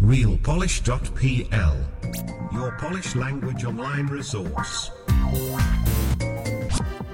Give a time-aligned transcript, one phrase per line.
[0.00, 1.76] realpolish.pl
[2.52, 4.90] Your Polish language online resource.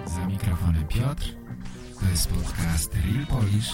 [0.07, 1.25] Za mikrofonem Piotr.
[2.01, 3.73] To jest podcast Real Polish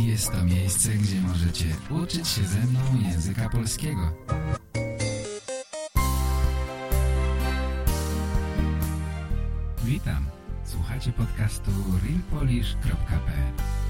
[0.00, 2.80] i jest to miejsce, gdzie możecie uczyć się ze mną
[3.10, 4.12] języka polskiego.
[9.84, 10.26] Witam.
[10.64, 11.70] Słuchacie podcastu
[12.04, 13.81] realpolish.pl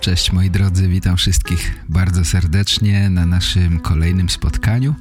[0.00, 4.94] Cześć moi drodzy, witam wszystkich bardzo serdecznie na naszym kolejnym spotkaniu.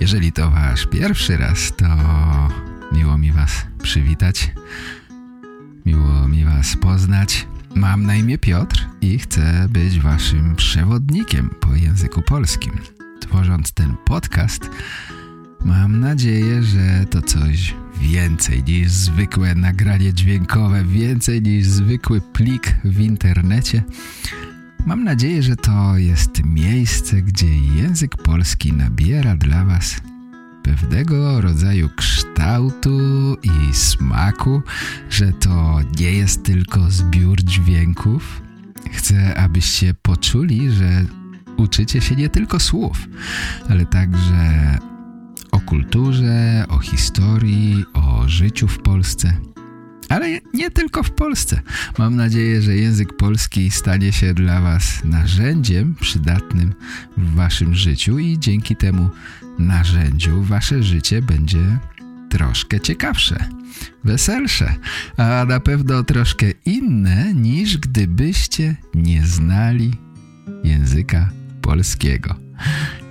[0.00, 1.86] Jeżeli to wasz pierwszy raz, to
[2.92, 4.50] miło mi was przywitać.
[5.86, 7.46] Miło mi was poznać.
[7.74, 12.72] Mam na imię Piotr i chcę być waszym przewodnikiem po języku polskim.
[13.20, 14.70] Tworząc ten podcast,
[15.64, 23.00] mam nadzieję, że to coś więcej niż zwykłe nagranie dźwiękowe, więcej niż zwykły plik w
[23.00, 23.82] internecie.
[24.86, 30.00] Mam nadzieję, że to jest miejsce, gdzie język polski nabiera dla Was
[30.62, 32.98] pewnego rodzaju kształtu
[33.42, 34.62] i smaku,
[35.10, 38.42] że to nie jest tylko zbiór dźwięków.
[38.92, 41.04] Chcę, abyście poczuli, że
[41.56, 43.08] uczycie się nie tylko słów,
[43.68, 44.78] ale także
[45.52, 49.36] o kulturze, o historii, o życiu w Polsce.
[50.08, 51.60] Ale nie tylko w Polsce.
[51.98, 56.74] Mam nadzieję, że język polski stanie się dla Was narzędziem przydatnym
[57.16, 59.08] w Waszym życiu i dzięki temu
[59.58, 61.78] narzędziu Wasze życie będzie
[62.30, 63.48] troszkę ciekawsze,
[64.04, 64.74] weselsze,
[65.16, 69.90] a na pewno troszkę inne niż gdybyście nie znali
[70.64, 71.30] języka
[71.62, 72.49] polskiego.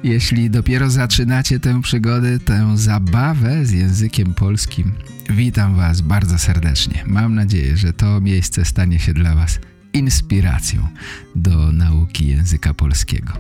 [0.04, 4.92] Jeśli dopiero zaczynacie tę przygodę, tę zabawę z językiem polskim,
[5.30, 7.04] witam Was bardzo serdecznie.
[7.06, 9.60] Mam nadzieję, że to miejsce stanie się dla Was
[9.94, 10.88] inspiracją
[11.36, 13.34] do nauki języka polskiego.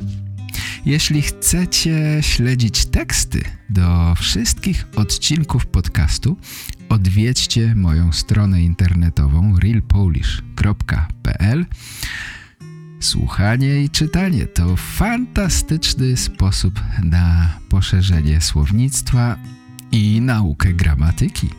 [0.85, 6.37] Jeśli chcecie śledzić teksty do wszystkich odcinków podcastu,
[6.89, 11.65] odwiedźcie moją stronę internetową realpolish.pl
[12.99, 19.35] Słuchanie i czytanie to fantastyczny sposób na poszerzenie słownictwa
[19.91, 21.49] i naukę gramatyki.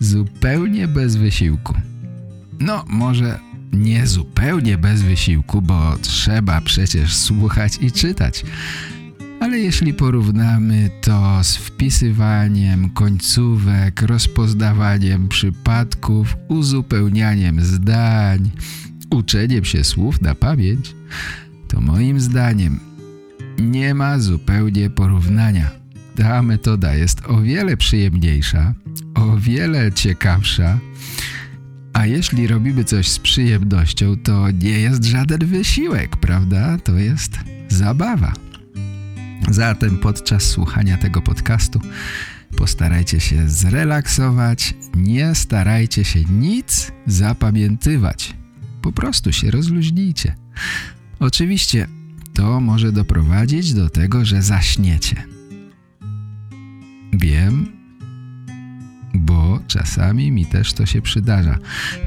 [0.00, 1.74] Zupełnie bez wysiłku.
[2.60, 3.38] No, może
[3.72, 8.44] nie zupełnie bez wysiłku, bo trzeba przecież słuchać i czytać.
[9.40, 18.50] Ale jeśli porównamy to z wpisywaniem końcówek, rozpoznawaniem przypadków, uzupełnianiem zdań,
[19.10, 20.94] uczeniem się słów na pamięć,
[21.68, 22.80] to moim zdaniem
[23.58, 25.70] nie ma zupełnie porównania.
[26.16, 28.74] Ta metoda jest o wiele przyjemniejsza,
[29.14, 30.78] o wiele ciekawsza,
[31.92, 36.78] a jeśli robimy coś z przyjemnością, to nie jest żaden wysiłek, prawda?
[36.78, 37.38] To jest
[37.68, 38.32] zabawa.
[39.50, 41.80] Zatem podczas słuchania tego podcastu
[42.56, 48.34] postarajcie się zrelaksować, nie starajcie się nic zapamiętywać
[48.82, 50.34] po prostu się rozluźnijcie.
[51.18, 51.86] Oczywiście
[52.34, 55.24] to może doprowadzić do tego, że zaśniecie.
[57.12, 57.68] Wiem,
[59.14, 61.58] bo czasami mi też to się przydarza,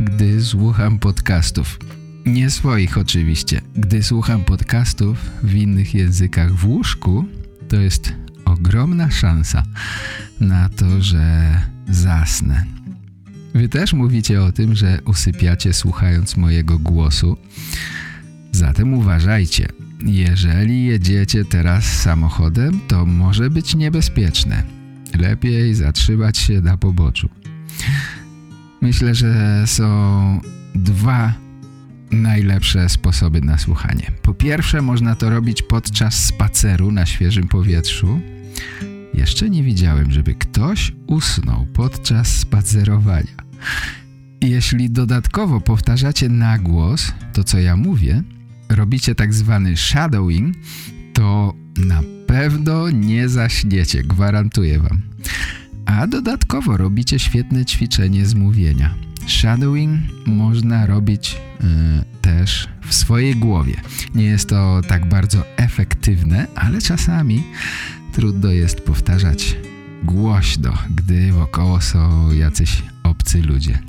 [0.02, 1.80] gdy słucham podcastów.
[2.26, 3.62] Nie swoich oczywiście.
[3.76, 7.26] Gdy słucham podcastów w innych językach w łóżku,
[7.70, 8.14] to jest
[8.46, 9.64] ogromna szansa
[10.40, 12.79] na to, że zasnę.
[13.54, 17.38] Wy też mówicie o tym, że usypiacie słuchając mojego głosu.
[18.52, 19.68] Zatem uważajcie.
[20.06, 24.64] Jeżeli jedziecie teraz samochodem, to może być niebezpieczne.
[25.20, 27.30] Lepiej zatrzymać się na poboczu.
[28.82, 30.42] Myślę, że są
[30.76, 31.34] dwa
[32.12, 34.12] najlepsze sposoby na słuchanie.
[34.22, 38.20] Po pierwsze, można to robić podczas spaceru na świeżym powietrzu.
[39.14, 43.50] Jeszcze nie widziałem, żeby ktoś usnął podczas spacerowania.
[44.42, 48.24] Jeśli dodatkowo powtarzacie na głos to, co ja mówię,
[48.70, 50.56] robicie tak zwany shadowing,
[51.14, 55.02] to na pewno nie zaśniecie, gwarantuję wam.
[55.86, 58.96] A dodatkowo robicie świetne ćwiczenie z mówienia.
[59.28, 61.68] Shadowing można robić yy,
[62.22, 63.76] też w swojej głowie.
[64.16, 67.44] Nie jest to tak bardzo efektywne, ale czasami
[68.20, 69.58] trudno jest powtarzać
[70.04, 73.80] głośno, gdy wokoło są jacyś obcy ludzie.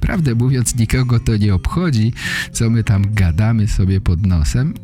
[0.00, 2.12] Prawdę mówiąc, nikogo to nie obchodzi,
[2.52, 4.74] co my tam gadamy sobie pod nosem,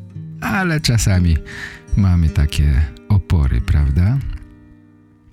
[0.41, 1.37] ale czasami
[1.97, 4.19] mamy takie opory, prawda?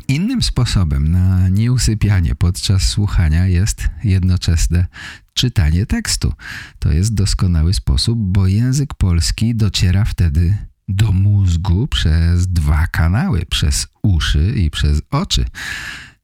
[0.07, 4.87] Innym sposobem na nieusypianie podczas słuchania jest jednoczesne
[5.33, 6.33] czytanie tekstu.
[6.79, 10.57] To jest doskonały sposób, bo język polski dociera wtedy
[10.88, 15.45] do mózgu przez dwa kanały, przez uszy i przez oczy.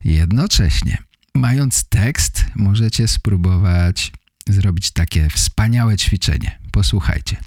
[0.03, 0.97] Jednocześnie,
[1.35, 4.11] mając tekst, możecie spróbować
[4.49, 6.59] zrobić takie wspaniałe ćwiczenie.
[6.71, 7.37] Posłuchajcie.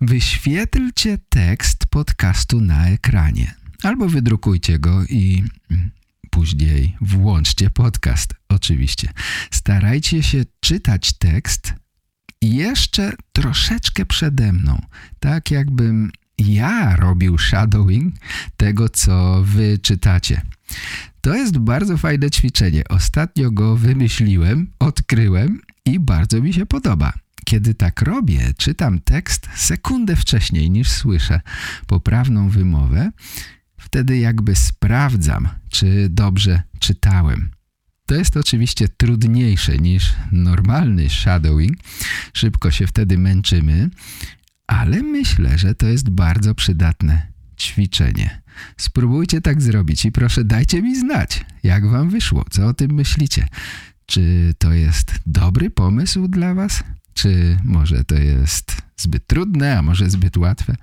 [0.00, 5.44] Wyświetlcie tekst podcastu na ekranie albo wydrukujcie go i
[6.30, 9.08] później włączcie podcast, oczywiście.
[9.50, 11.74] Starajcie się czytać tekst
[12.42, 14.82] jeszcze troszeczkę przede mną,
[15.20, 18.14] tak jakbym ja robił shadowing
[18.56, 20.42] tego, co wy czytacie.
[21.20, 22.82] To jest bardzo fajne ćwiczenie.
[22.88, 27.12] Ostatnio go wymyśliłem, odkryłem i bardzo mi się podoba.
[27.44, 31.40] Kiedy tak robię, czytam tekst sekundę wcześniej niż słyszę
[31.86, 33.10] poprawną wymowę,
[33.78, 37.50] wtedy jakby sprawdzam, czy dobrze czytałem.
[38.06, 41.76] To jest oczywiście trudniejsze niż normalny shadowing.
[42.32, 43.90] Szybko się wtedy męczymy,
[44.66, 47.26] ale myślę, że to jest bardzo przydatne
[47.58, 48.42] ćwiczenie.
[48.76, 53.48] Spróbujcie tak zrobić i proszę dajcie mi znać, jak wam wyszło, co o tym myślicie.
[54.06, 56.84] Czy to jest dobry pomysł dla was?
[57.14, 60.76] Czy może to jest zbyt trudne, a może zbyt łatwe?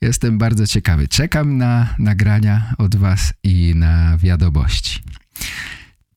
[0.00, 1.08] Jestem bardzo ciekawy.
[1.08, 5.00] Czekam na nagrania od was i na wiadomości.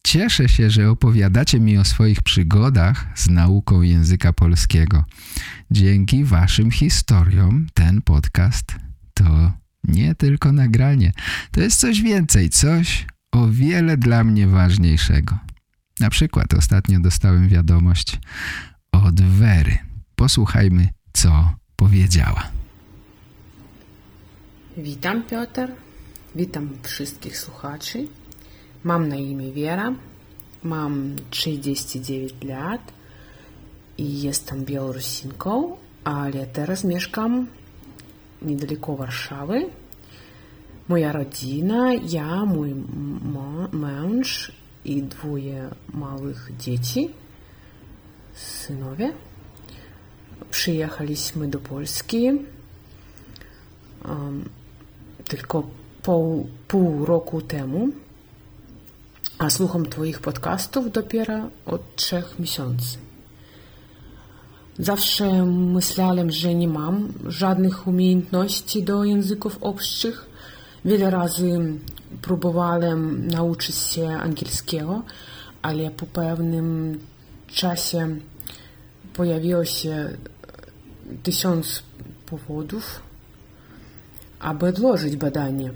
[0.04, 5.06] Cieszę się, że opowiadacie mi o swoich przygodach z nauką języka polskiego.
[5.74, 8.76] Dzięki waszym historiom ten podcast
[9.14, 9.52] to
[9.84, 11.12] nie tylko nagranie.
[11.52, 15.38] To jest coś więcej, coś o wiele dla mnie ważniejszego.
[16.00, 18.20] Na przykład ostatnio dostałem wiadomość
[18.92, 19.78] od Wery.
[20.16, 22.50] Posłuchajmy, co powiedziała.
[24.78, 25.68] Witam Piotr,
[26.36, 28.08] witam wszystkich słuchaczy.
[28.84, 29.94] Mam na imię Wiera,
[30.64, 33.03] mam 39 lat
[33.98, 37.48] i jestem Białorusinką, ale teraz mieszkam
[38.42, 39.70] niedaleko Warszawy.
[40.88, 42.76] Moja rodzina, ja, mój
[43.72, 44.52] mąż
[44.86, 47.10] i dwoje małych dzieci,
[48.34, 49.14] synowie.
[50.52, 52.32] Przyjechaliśmy do Polski
[54.06, 54.50] um,
[55.28, 55.64] tylko
[56.04, 57.90] pół, pół roku temu,
[59.38, 63.03] a słucham Twoich podcastów dopiero od trzech miesięcy.
[64.80, 70.26] Zawsze myślałem, że nie mam żadnych umiejętności do języków obcych.
[70.86, 71.60] Wiele razy
[72.22, 75.04] próbowałem nauczyć się angielskiego,
[75.62, 77.00] ale po pewnym
[77.48, 78.16] czasie
[79.14, 80.10] pojawiło się
[81.24, 81.84] tysiąc
[82.26, 83.02] powodów,
[84.40, 85.72] aby odłożyć badanie.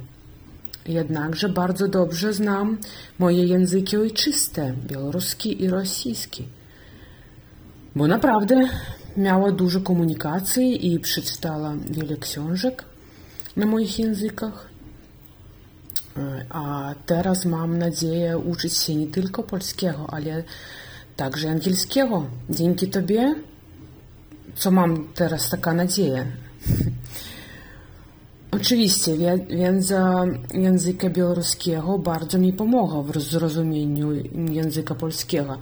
[0.86, 2.78] Jednakże bardzo dobrze znam
[3.20, 6.57] moje języki ojczyste, białoruski i rosyjski.
[7.98, 8.70] Bo naprawdę
[9.18, 12.86] miała dużo komunikacji i przeczytała wiele książek
[13.56, 14.68] na moich językach.
[16.50, 20.44] A teraz mam nadzieję uczyć się nie tylko polskiego, ale
[21.16, 22.26] także angielskiego.
[22.50, 23.36] Dzięki Tobie,
[24.56, 26.26] co mam teraz taka nadzieja.
[28.60, 29.12] Oczywiście,
[29.50, 34.12] wiedza języka białoruskiego bardzo mi pomogła w zrozumieniu
[34.52, 35.58] języka polskiego,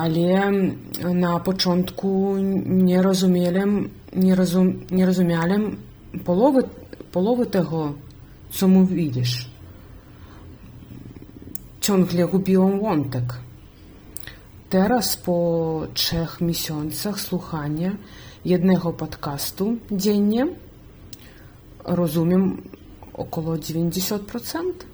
[0.00, 0.52] ale
[1.14, 2.34] na początku
[2.66, 5.76] nie rozumiałem, nie, rozum, nie rozumiałem
[6.24, 6.62] połowy,
[7.12, 7.92] połowy tego,
[8.50, 9.50] co mówisz.
[11.80, 13.34] Ciągle gubiłem wątek.
[14.70, 15.36] Teraz po
[15.94, 17.96] trzech miesiącach słuchania
[18.44, 20.46] jednego podcastu dziennie
[21.84, 22.62] rozumiem
[23.14, 24.89] około 90%.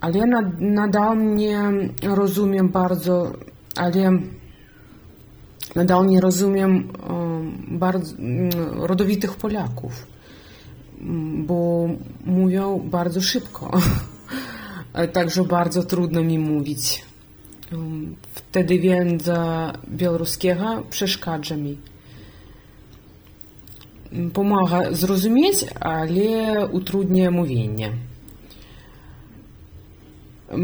[0.00, 0.26] Ale
[0.58, 1.60] nadal nie
[2.02, 3.32] rozumiem bardzo,
[3.76, 4.12] ale
[5.74, 6.88] nadal nie rozumiem
[7.68, 8.14] bardzo
[8.72, 10.06] rodowitych Polaków,
[11.46, 11.88] bo
[12.24, 13.70] mówią bardzo szybko.
[15.12, 17.04] Także bardzo trudno mi mówić.
[18.34, 21.78] Wtedy wiedza białoruskiego przeszkadza mi
[24.32, 27.92] pomaga zrozumieć, ale utrudnia mówienie.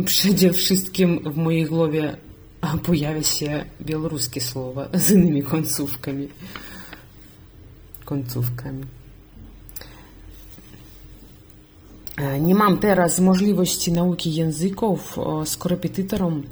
[0.05, 2.17] Przede wszystkim w mojej głowie
[2.83, 6.29] pojawia się białoruskie słowa z innymi końcówkami.
[8.05, 8.85] końcówkami.
[12.41, 16.43] Nie mam teraz możliwości nauki języków z korepetytorem,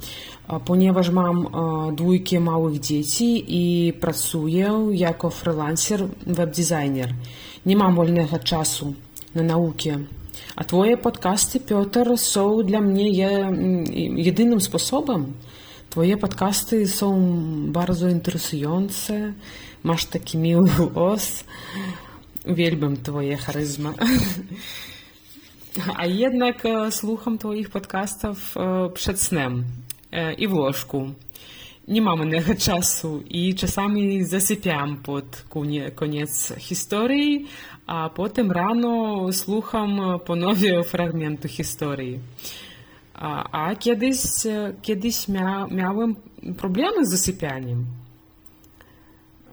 [0.65, 1.47] ponieważ mam
[1.95, 7.13] dwójkę małych dzieci i pracuję jako freelancer, webdesigner.
[7.65, 8.93] Nie mam wolnego czasu
[9.35, 9.99] na naukę
[10.55, 13.11] A Twoje podcasty, Piotr, są dla mnie
[14.15, 15.33] jedynym sposobem.
[15.89, 17.37] Twoje podcasty są
[17.71, 19.33] bardzo interesujące,
[19.83, 21.43] masz taki miły głos.
[22.45, 23.93] Uwielbiam Twoje charyzma.
[25.95, 28.55] A jednak słucham Twoich podcastów
[28.93, 29.63] przed snem
[30.37, 31.11] i w łóżku.
[31.87, 35.45] Nie mam innego czasu i czasami zasypiam pod
[35.95, 37.45] koniec historii,
[45.27, 46.15] mia, miałem
[46.57, 47.85] problemy z zasypianiem.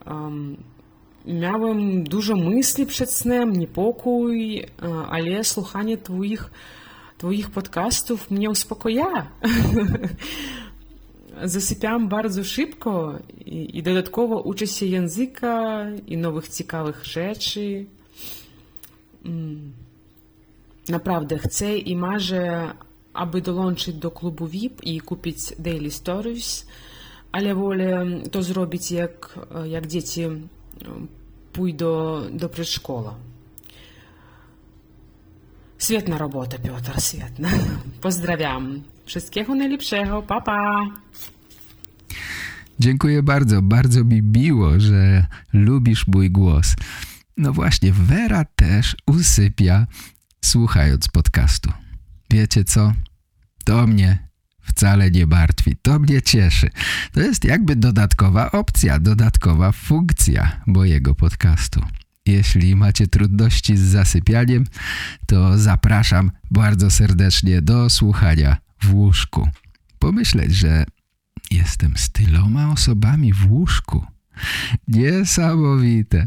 [0.07, 0.57] Um,
[1.27, 4.67] miałem dużo myśli przed snem, niepokój,
[5.09, 6.51] ale słuchanie twoich,
[7.19, 9.27] twoich podcastów mnie uspokoja.
[11.45, 17.87] Zasypiam bardzo szybko i, i dodatkowo uczę się języka i nowych ciekawych rzeczy.
[20.89, 22.75] Naprawdę chcę i marzę,
[23.15, 26.67] aby dołączyć do klubu VIP i kupić Daily Stories,
[27.33, 30.23] ale wolę to zrobić jak, jak dzieci
[31.53, 33.15] pójdą do przedszkola.
[35.79, 37.49] Świetna robota, Piotr, świetna.
[38.01, 38.83] Pozdrawiam.
[39.07, 40.23] Wszystkiego najlepszego.
[40.23, 40.87] Pa, pa.
[42.81, 43.63] Dziękuję bardzo.
[43.63, 46.75] Bardzo mi miło, że lubisz mój głos.
[47.37, 49.87] No właśnie, Vera też usypia
[50.45, 51.73] słuchając podcastu.
[52.31, 52.93] Wiecie co?
[53.65, 54.29] To mnie
[54.63, 55.77] wcale nie martwi.
[55.83, 56.71] To mnie cieszy.
[57.13, 61.81] To jest jakby dodatkowa opcja, dodatkowa funkcja mojego podcastu.
[62.27, 64.65] Jeśli macie trudności z zasypianiem,
[65.27, 69.49] to zapraszam bardzo serdecznie do słuchania w łóżku.
[69.99, 70.85] Pomyśleć, że
[71.51, 74.07] jestem z tyloma osobami w łóżku.
[74.89, 76.27] Niesamowite.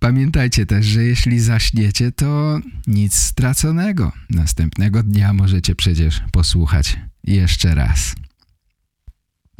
[0.00, 4.12] Pamiętajcie też, że jeśli zaśniecie, to nic straconego.
[4.30, 8.14] Następnego dnia możecie przecież posłuchać jeszcze raz.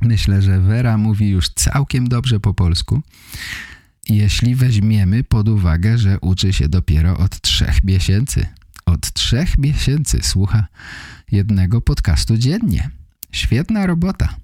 [0.00, 3.02] Myślę, że Vera mówi już całkiem dobrze po polsku,
[4.08, 8.46] jeśli weźmiemy pod uwagę, że uczy się dopiero od trzech miesięcy.
[8.86, 10.66] Od trzech miesięcy słucha
[11.32, 12.90] jednego podcastu dziennie.
[13.32, 14.36] Świetna robota.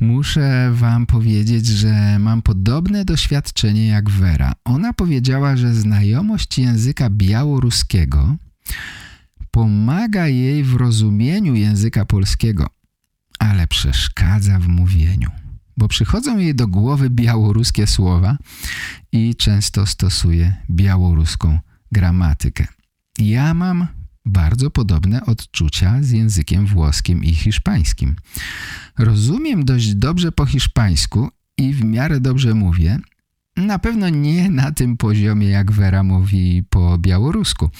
[0.00, 4.52] Muszę wam powiedzieć, że mam podobne doświadczenie jak Vera.
[4.64, 8.36] Ona powiedziała, że znajomość języka białoruskiego
[9.50, 12.66] pomaga jej w rozumieniu języka polskiego,
[13.38, 15.30] ale przeszkadza w mówieniu,
[15.76, 18.36] bo przychodzą jej do głowy białoruskie słowa
[19.12, 21.58] i często stosuje białoruską
[21.92, 22.66] gramatykę.
[23.18, 23.86] Ja mam
[24.26, 28.16] bardzo podobne odczucia z językiem włoskim i hiszpańskim.
[28.98, 31.28] Rozumiem dość dobrze po hiszpańsku
[31.58, 32.98] i w miarę dobrze mówię,
[33.56, 37.70] na pewno nie na tym poziomie, jak Vera mówi po białorusku,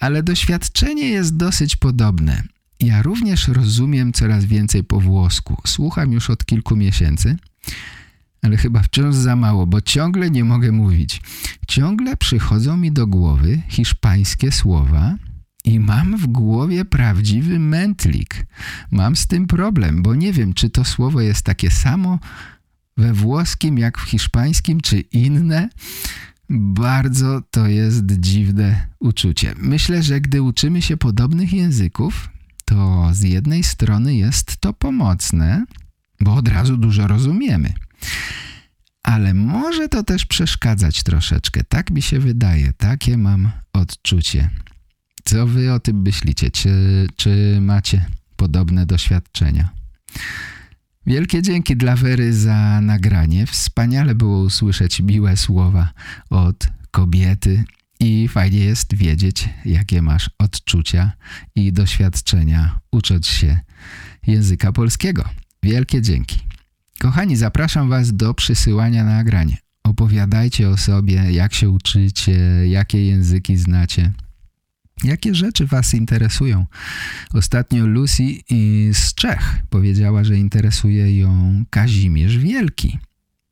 [0.00, 2.42] ale doświadczenie jest dosyć podobne.
[2.80, 5.56] Ja również rozumiem coraz więcej po włosku.
[5.66, 7.36] Słucham już od kilku miesięcy,
[8.42, 11.20] ale chyba wciąż za mało, bo ciągle nie mogę mówić.
[11.68, 15.16] Ciągle przychodzą mi do głowy hiszpańskie słowa
[15.68, 18.46] i mam w głowie prawdziwy mętlik.
[18.90, 22.18] Mam z tym problem, bo nie wiem, czy to słowo jest takie samo
[22.96, 25.68] we włoskim jak w hiszpańskim, czy inne.
[26.50, 29.54] Bardzo to jest dziwne uczucie.
[29.58, 32.28] Myślę, że gdy uczymy się podobnych języków,
[32.64, 35.64] to z jednej strony jest to pomocne,
[36.20, 37.72] bo od razu dużo rozumiemy.
[39.02, 41.64] Ale może to też przeszkadzać troszeczkę.
[41.64, 42.72] Tak mi się wydaje.
[42.72, 44.50] Takie mam odczucie.
[45.28, 46.50] Co wy o tym myślicie?
[46.50, 48.04] Czy, czy macie
[48.36, 49.68] podobne doświadczenia?
[51.06, 53.46] Wielkie dzięki dla Wery za nagranie.
[53.46, 55.90] Wspaniale było usłyszeć miłe słowa
[56.30, 57.64] od kobiety
[58.00, 61.12] i fajnie jest wiedzieć, jakie masz odczucia
[61.54, 63.58] i doświadczenia ucząc się
[64.26, 65.24] języka polskiego.
[65.62, 66.38] Wielkie dzięki.
[66.98, 69.56] Kochani, zapraszam Was do przysyłania nagrań.
[69.84, 74.12] Opowiadajcie o sobie, jak się uczycie, jakie języki znacie.
[75.04, 76.66] Jakie rzeczy Was interesują?
[77.34, 78.22] Ostatnio Lucy
[78.92, 82.98] z Czech powiedziała, że interesuje ją Kazimierz Wielki.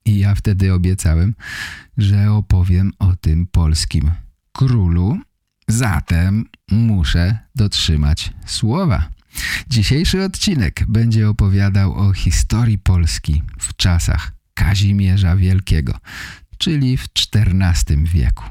[0.05, 1.35] I ja wtedy obiecałem,
[1.99, 4.11] że opowiem o tym polskim
[4.53, 5.19] królu.
[5.69, 9.09] Zatem muszę dotrzymać słowa.
[9.71, 15.99] Dzisiejszy odcinek będzie opowiadał o historii Polski w czasach Kazimierza Wielkiego,
[16.59, 18.45] czyli w XIV wieku.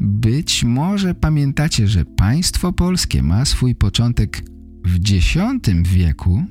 [0.00, 4.42] Być może pamiętacie, że państwo polskie ma swój początek
[4.84, 5.36] w X
[5.82, 6.44] wieku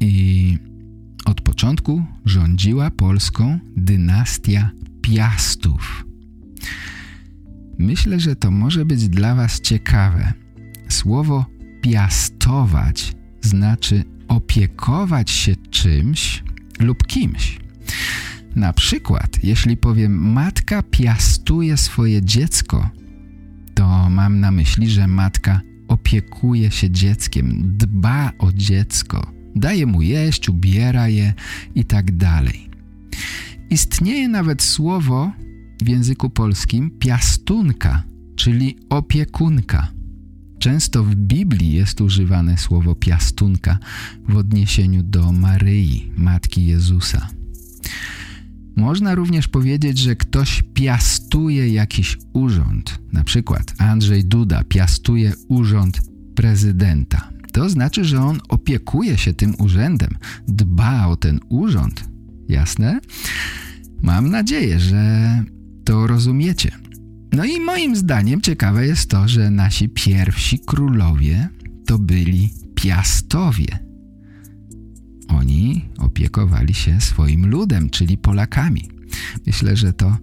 [0.00, 0.58] i
[1.24, 4.70] od początku rządziła Polską dynastia
[5.02, 6.06] Piastów.
[7.78, 10.32] Myślę, że to może być dla Was ciekawe.
[10.88, 11.46] Słowo
[11.82, 16.44] piastować znaczy opiekować się czymś
[16.80, 17.63] lub kimś.
[18.56, 22.90] Na przykład, jeśli powiem matka piastuje swoje dziecko,
[23.74, 30.48] to mam na myśli, że matka opiekuje się dzieckiem, dba o dziecko, daje mu jeść,
[30.48, 31.34] ubiera je
[31.74, 32.70] i tak dalej.
[33.70, 35.32] Istnieje nawet słowo
[35.82, 38.02] w języku polskim piastunka,
[38.36, 39.88] czyli opiekunka.
[40.58, 43.78] Często w Biblii jest używane słowo piastunka
[44.28, 47.28] w odniesieniu do Maryi, Matki Jezusa.
[48.76, 52.98] Można również powiedzieć, że ktoś piastuje jakiś urząd.
[53.12, 56.00] Na przykład Andrzej Duda piastuje urząd
[56.34, 57.30] prezydenta.
[57.52, 60.10] To znaczy, że on opiekuje się tym urzędem,
[60.48, 62.08] dba o ten urząd.
[62.48, 63.00] Jasne?
[64.02, 65.44] Mam nadzieję, że
[65.84, 66.70] to rozumiecie.
[67.32, 71.48] No i moim zdaniem ciekawe jest to, że nasi pierwsi królowie
[71.86, 73.78] to byli piastowie.
[75.28, 78.88] Oni opiekowali się swoim ludem, czyli Polakami.
[79.46, 80.16] Myślę, że to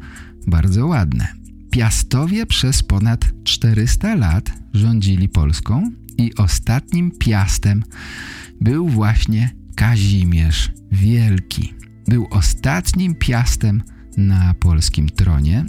[0.47, 1.27] bardzo ładne.
[1.71, 7.83] Piastowie przez ponad 400 lat rządzili Polską i ostatnim piastem
[8.61, 11.73] był właśnie Kazimierz Wielki.
[12.07, 13.83] Był ostatnim piastem
[14.17, 15.65] na polskim tronie,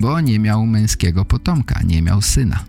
[0.00, 2.64] bo nie miał męskiego potomka, nie miał syna.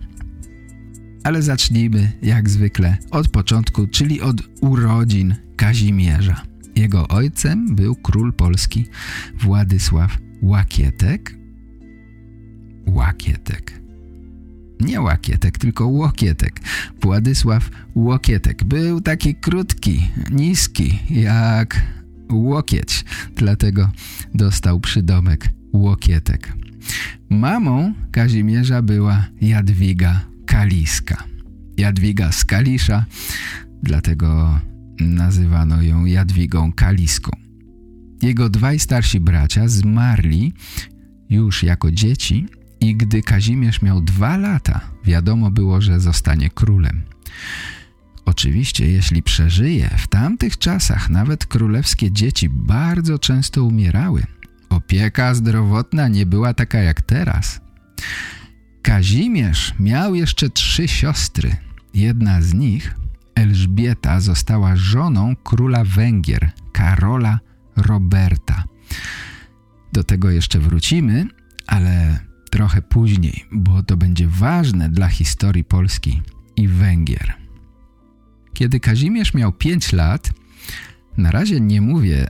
[1.24, 6.42] Ale zacznijmy jak zwykle od początku, czyli od urodzin Kazimierza.
[6.76, 8.86] Jego ojcem był król polski
[9.40, 11.34] Władysław Łakietek.
[12.86, 13.80] Łakietek.
[14.80, 16.60] Nie Łakietek, tylko Łokietek.
[17.00, 18.64] Władysław Łokietek.
[18.64, 21.82] Był taki krótki, niski, jak
[22.32, 23.04] łokieć.
[23.36, 23.90] Dlatego
[24.34, 26.52] dostał przydomek Łokietek.
[27.30, 31.24] Mamą Kazimierza była Jadwiga Kaliska.
[31.76, 33.04] Jadwiga z Kalisza,
[33.82, 34.60] dlatego
[35.00, 37.30] nazywano ją Jadwigą Kaliską.
[38.22, 40.52] Jego dwaj starsi bracia zmarli
[41.30, 42.46] już jako dzieci
[42.80, 47.02] i gdy Kazimierz miał dwa lata, wiadomo było, że zostanie królem.
[48.24, 54.22] Oczywiście, jeśli przeżyje, w tamtych czasach nawet królewskie dzieci bardzo często umierały.
[54.70, 57.60] Opieka zdrowotna nie była taka jak teraz.
[58.82, 61.56] Kazimierz miał jeszcze trzy siostry.
[61.94, 62.94] Jedna z nich,
[63.34, 67.40] Elżbieta, została żoną króla Węgier, Karola
[67.76, 68.64] Roberta.
[69.92, 71.26] Do tego jeszcze wrócimy,
[71.66, 72.18] ale
[72.50, 76.22] trochę później, bo to będzie ważne dla historii Polski
[76.56, 77.34] i Węgier.
[78.52, 80.30] Kiedy Kazimierz miał pięć lat,
[81.16, 82.28] na razie nie mówię,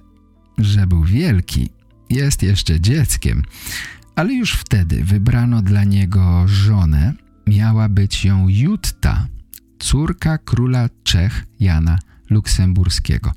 [0.59, 1.71] że był wielki,
[2.11, 3.43] jest jeszcze dzieckiem,
[4.17, 7.13] ale już wtedy wybrano dla niego żonę.
[7.47, 9.27] Miała być ją Jutta,
[9.85, 11.99] córka króla Czech Jana
[12.31, 13.33] Luksemburskiego.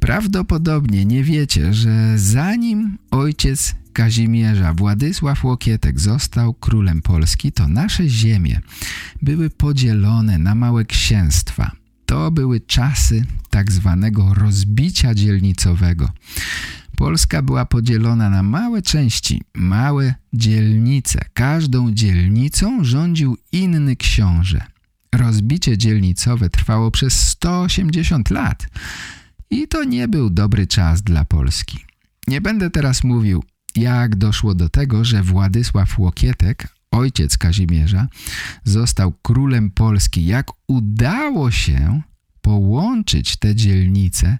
[0.00, 8.60] Prawdopodobnie nie wiecie, że zanim ojciec Kazimierza Władysław Łokietek został królem Polski, to nasze ziemie
[9.22, 11.70] były podzielone na małe księstwa.
[12.06, 16.10] To były czasy tak zwanego rozbicia dzielnicowego.
[16.96, 21.24] Polska była podzielona na małe części, małe dzielnice.
[21.32, 24.73] Każdą dzielnicą rządził inny książę.
[25.16, 28.66] Rozbicie dzielnicowe trwało przez 180 lat
[29.50, 31.78] i to nie był dobry czas dla Polski.
[32.26, 33.44] Nie będę teraz mówił,
[33.76, 38.08] jak doszło do tego, że Władysław Łokietek, ojciec Kazimierza,
[38.64, 40.26] został królem Polski.
[40.26, 42.02] Jak udało się
[42.40, 44.38] połączyć te dzielnice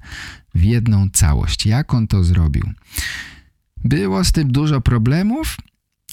[0.54, 1.66] w jedną całość.
[1.66, 2.72] Jak on to zrobił?
[3.84, 5.56] Było z tym dużo problemów,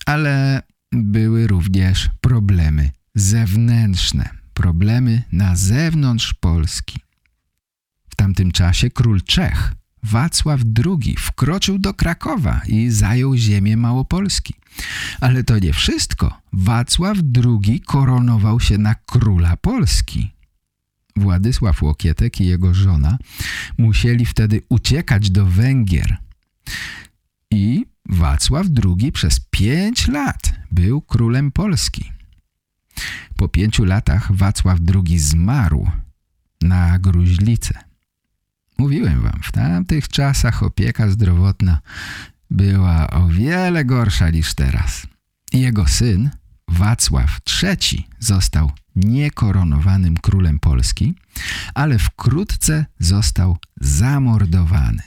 [0.06, 4.30] ale były również problemy zewnętrzne,
[4.62, 7.00] problemy na zewnątrz Polski.
[8.10, 14.54] W tamtym czasie król Czech, Wacław II, wkroczył do Krakowa i zajął ziemię Małopolski.
[15.22, 16.38] Ale to nie wszystko.
[16.54, 20.32] Wacław II koronował się na króla Polski.
[21.16, 23.18] Władysław Łokietek i jego żona
[23.78, 26.18] musieli wtedy uciekać do Węgier.
[27.52, 32.21] I Wacław II przez pięć lat był królem Polski.
[33.36, 35.92] Po pięciu latach Wacław II zmarł
[36.62, 37.74] na gruźlicę.
[38.78, 41.82] Mówiłem wam, w tamtych czasach opieka zdrowotna
[42.50, 45.08] była o wiele gorsza niż teraz.
[45.54, 46.30] Jego syn,
[46.68, 51.14] Wacław III, został niekoronowanym królem Polski,
[51.74, 55.04] ale wkrótce został zamordowany.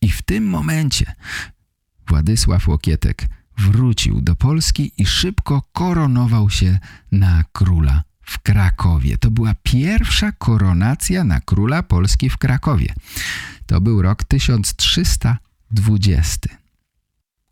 [0.00, 1.14] I w tym momencie
[2.08, 6.78] Władysław Łokietek wrócił do Polski i szybko koronował się
[7.12, 9.18] na króla w Krakowie.
[9.18, 12.94] To była pierwsza koronacja na króla Polski w Krakowie.
[13.66, 16.48] To był rok 1320.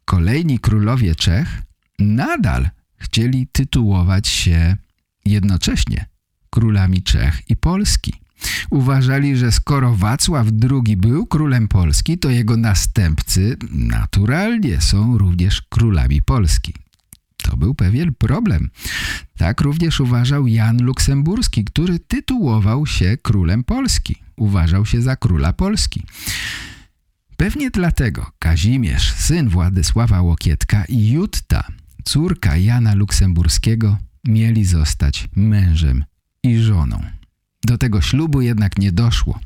[0.05, 1.62] Kolejni królowie Czech
[1.99, 4.77] nadal chcieli tytułować się
[5.25, 6.07] jednocześnie
[6.51, 8.23] królami Czech i Polski.
[8.70, 16.23] Uważali, że skoro Wacław II był królem Polski, to jego następcy naturalnie są również królami
[16.23, 16.75] Polski.
[17.42, 18.70] To był pewien problem.
[19.37, 24.16] Tak również uważał Jan Luksemburski, który tytułował się królem Polski.
[24.37, 26.03] Uważał się za króla Polski.
[27.37, 31.66] Pewnie dlatego Kazimierz, syn Władysława Łokietka i Jutta,
[32.05, 36.05] córka Jana Luksemburskiego, mieli zostać mężem
[36.42, 37.03] i żoną.
[37.64, 39.40] Do tego ślubu jednak nie doszło.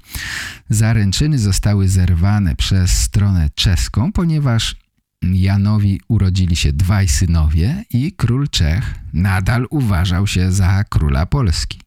[0.70, 4.76] Zaręczyny zostały zerwane przez stronę czeską, ponieważ
[5.22, 11.80] Janowi urodzili się dwaj synowie i król Czech nadal uważał się za króla Polski.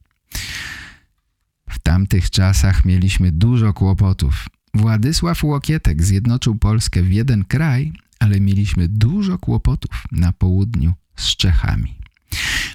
[1.69, 4.47] W tamtych czasach mieliśmy dużo kłopotów.
[4.73, 11.95] Władysław Łokietek zjednoczył Polskę w jeden kraj, ale mieliśmy dużo kłopotów na południu z Czechami.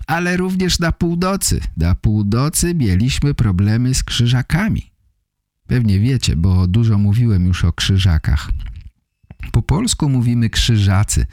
[0.07, 1.61] Ale również na północy.
[1.77, 4.91] Na północy mieliśmy problemy z krzyżakami.
[5.67, 8.51] Pewnie wiecie, bo dużo mówiłem już o krzyżakach.
[9.53, 11.27] Po polsku mówimy krzyżacy.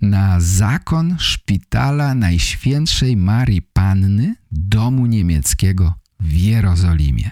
[0.00, 7.30] Na zakon szpitala Najświętszej Marii Panny domu niemieckiego w Jerozolimie.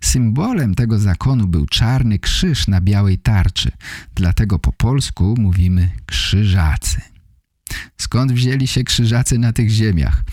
[0.00, 3.70] Symbolem tego zakonu był czarny krzyż na białej tarczy,
[4.14, 7.00] dlatego po polsku mówimy krzyżacy.
[7.98, 10.24] Skąd wzięli się krzyżacy na tych ziemiach?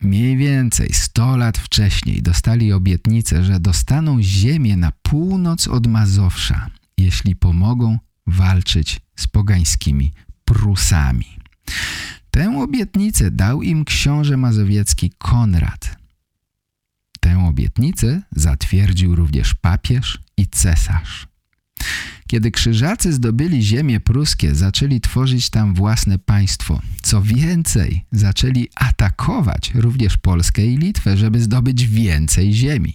[0.00, 7.36] Mniej więcej 100 lat wcześniej dostali obietnicę, że dostaną ziemię na północ od Mazowsza, jeśli
[7.36, 10.12] pomogą walczyć z pogańskimi
[10.44, 11.38] Prusami.
[12.30, 15.96] Tę obietnicę dał im książę mazowiecki Konrad.
[17.20, 21.26] Tę obietnicę zatwierdził również papież i cesarz.
[22.32, 26.80] Kiedy krzyżacy zdobyli ziemię pruskie, zaczęli tworzyć tam własne państwo.
[27.02, 32.94] Co więcej, zaczęli atakować również Polskę i Litwę, żeby zdobyć więcej ziemi.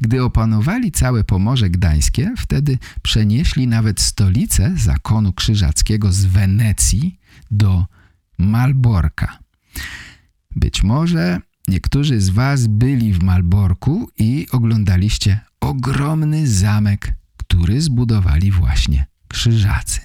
[0.00, 7.18] Gdy opanowali całe Pomorze Gdańskie, wtedy przenieśli nawet stolicę zakonu krzyżackiego z Wenecji
[7.50, 7.86] do
[8.38, 9.38] Malborka.
[10.56, 17.21] Być może niektórzy z was byli w Malborku i oglądaliście ogromny zamek,
[17.52, 20.00] który zbudowali właśnie krzyżacy.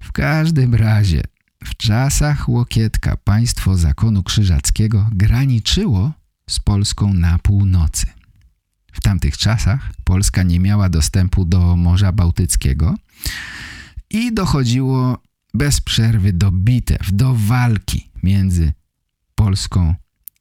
[0.00, 1.22] W każdym razie
[1.64, 6.12] w czasach Łokietka państwo zakonu krzyżackiego graniczyło
[6.50, 8.06] z Polską na północy.
[8.92, 12.94] W tamtych czasach Polska nie miała dostępu do Morza Bałtyckiego
[14.10, 15.22] i dochodziło
[15.54, 18.72] bez przerwy do bitew, do walki między
[19.34, 19.94] Polską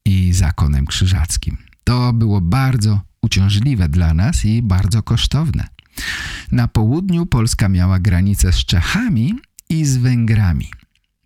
[0.05, 1.57] i zakonem krzyżackim.
[1.83, 5.67] To było bardzo uciążliwe dla nas i bardzo kosztowne.
[6.51, 9.33] Na południu Polska miała granicę z Czechami
[9.69, 10.71] i z Węgrami.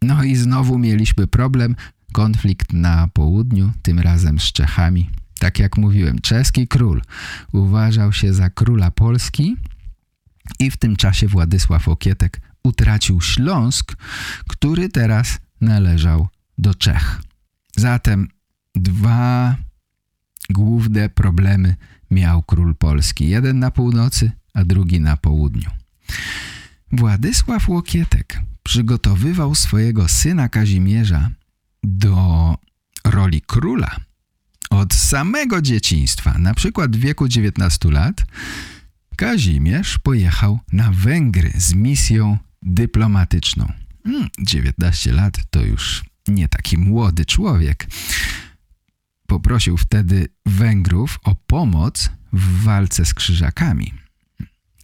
[0.01, 1.75] No i znowu mieliśmy problem,
[2.11, 5.09] konflikt na południu, tym razem z Czechami.
[5.39, 7.01] Tak jak mówiłem, czeski król
[7.51, 9.55] uważał się za króla Polski
[10.59, 13.95] i w tym czasie Władysław Okietek utracił Śląsk,
[14.47, 16.27] który teraz należał
[16.57, 17.21] do Czech.
[17.77, 18.27] Zatem
[18.75, 19.55] dwa
[20.49, 21.75] główne problemy
[22.11, 23.29] miał król Polski.
[23.29, 25.69] Jeden na północy, a drugi na południu.
[26.91, 31.29] Władysław Łokietek przygotowywał swojego syna Kazimierza
[31.83, 32.57] do
[33.05, 33.95] roli króla
[34.69, 36.37] od samego dzieciństwa.
[36.37, 38.25] Na przykład w wieku 19 lat
[39.15, 43.71] Kazimierz pojechał na Węgry z misją dyplomatyczną.
[44.39, 47.87] 19 hmm, lat to już nie taki młody człowiek.
[49.27, 53.93] Poprosił wtedy Węgrów o pomoc w walce z krzyżakami.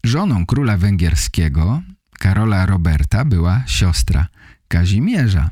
[0.04, 1.82] Żoną króla węgierskiego,
[2.20, 4.28] Karola Roberta, była siostra
[4.68, 5.50] Kazimierza.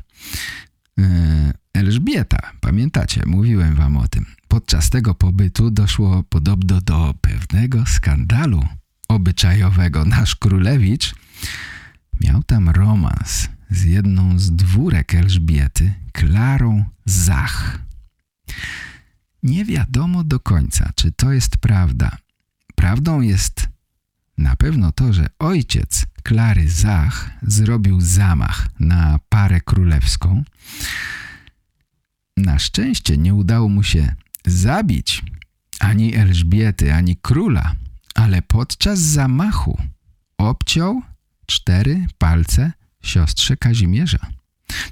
[0.98, 4.26] E, Elżbieta, pamiętacie, mówiłem wam o tym.
[4.48, 8.64] Podczas tego pobytu doszło podobno do pewnego skandalu
[9.08, 10.04] obyczajowego.
[10.04, 11.14] Nasz królewicz
[12.20, 17.87] miał tam romans z jedną z dwórek Elżbiety, Klarą Zach.
[19.42, 22.16] Nie wiadomo do końca, czy to jest prawda.
[22.74, 23.68] Prawdą jest
[24.38, 30.44] na pewno to, że ojciec Klary Zach zrobił zamach na parę królewską.
[32.36, 34.14] Na szczęście nie udało mu się
[34.46, 35.22] zabić
[35.80, 37.74] ani Elżbiety, ani króla,
[38.14, 39.78] ale podczas zamachu
[40.38, 41.02] obciął
[41.46, 44.18] cztery palce siostrze Kazimierza,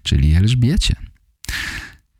[0.02, 0.96] czyli Elżbiecie.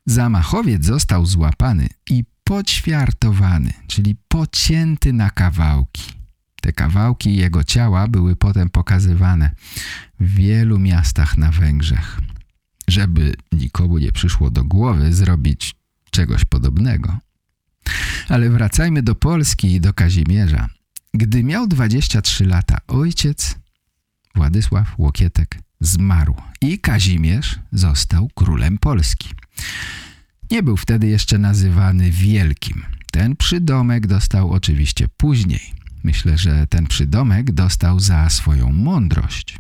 [0.07, 6.03] Zamachowiec został złapany i poćwiartowany, czyli pocięty na kawałki.
[6.63, 9.51] Te kawałki jego ciała były potem pokazywane
[10.21, 12.21] w wielu miastach na Węgrzech,
[12.89, 15.75] żeby nikomu nie przyszło do głowy zrobić
[16.11, 17.19] czegoś podobnego.
[18.29, 20.69] Ale wracajmy do Polski i do Kazimierza.
[21.15, 23.57] Gdy miał 23 lata, ojciec
[24.35, 29.29] Władysław Łokietek zmarł i Kazimierz został królem Polski.
[30.51, 32.83] Nie był wtedy jeszcze nazywany Wielkim.
[33.13, 35.73] Ten przydomek dostał oczywiście później.
[36.05, 39.59] Myślę, że ten przydomek dostał za swoją mądrość.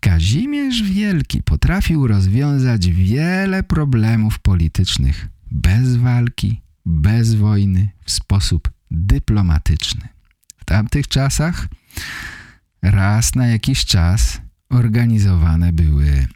[0.00, 10.08] Kazimierz Wielki potrafił rozwiązać wiele problemów politycznych bez walki, bez wojny, w sposób dyplomatyczny.
[10.56, 11.68] W tamtych czasach
[12.82, 14.40] raz na jakiś czas
[14.70, 16.26] organizowane były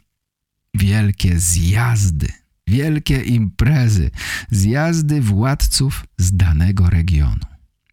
[0.73, 2.27] wielkie zjazdy,
[2.67, 4.11] wielkie imprezy,
[4.51, 7.45] zjazdy władców z danego regionu.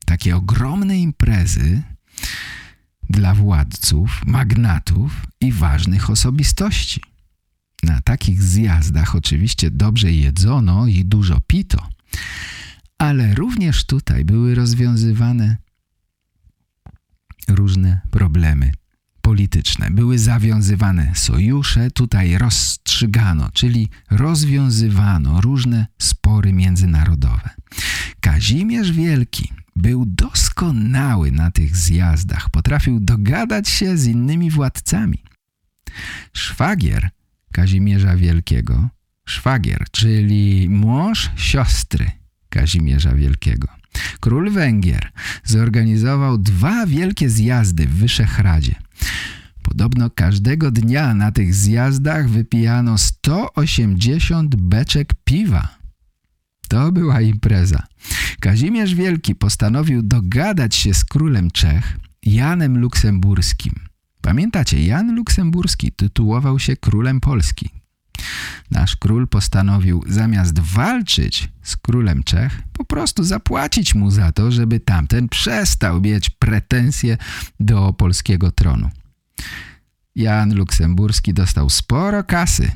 [0.06, 1.82] Takie ogromne imprezy
[3.10, 7.00] dla władców, magnatów i ważnych osobistości.
[7.82, 11.88] Na takich zjazdach oczywiście dobrze jedzono i dużo pito,
[12.98, 15.56] ale również tutaj były rozwiązywane
[17.48, 18.72] różne problemy
[19.24, 19.90] polityczne.
[19.90, 27.50] Były zawiązywane sojusze, tutaj rozstrzygano, czyli rozwiązywano różne spory międzynarodowe.
[28.20, 35.18] Kazimierz Wielki był doskonały na tych zjazdach, potrafił dogadać się z innymi władcami.
[36.32, 37.10] Szwagier
[37.52, 38.88] Kazimierza Wielkiego,
[39.28, 42.10] szwagier, czyli mąż siostry
[42.48, 43.68] Kazimierza Wielkiego.
[44.20, 45.10] Król Węgier
[45.44, 48.83] zorganizował dwa wielkie zjazdy w Wyszehradzie.
[49.62, 55.68] Podobno każdego dnia na tych zjazdach wypijano 180 beczek piwa.
[56.68, 57.82] To była impreza.
[58.40, 63.72] Kazimierz Wielki postanowił dogadać się z królem Czech, Janem Luksemburskim.
[64.20, 67.83] Pamiętacie, Jan Luksemburski tytułował się królem Polski.
[68.70, 74.80] Nasz król postanowił zamiast walczyć z królem Czech, po prostu zapłacić mu za to, żeby
[74.80, 77.16] tamten przestał mieć pretensje
[77.60, 78.90] do polskiego tronu.
[80.14, 82.70] Jan Luksemburski dostał sporo kasy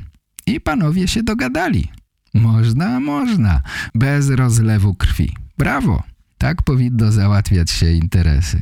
[0.45, 1.91] i panowie się dogadali.
[2.33, 3.61] Można, można,
[3.95, 5.35] bez rozlewu krwi.
[5.57, 6.03] Brawo,
[6.37, 8.61] tak powinno załatwiać się interesy.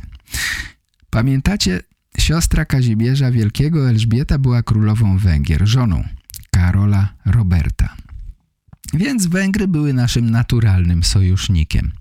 [1.10, 1.80] Pamiętacie,
[2.18, 6.04] siostra Kazimierza Wielkiego Elżbieta była królową Węgier, żoną
[6.58, 7.96] Karola Roberta.
[8.94, 11.92] Więc Węgry były naszym naturalnym sojusznikiem.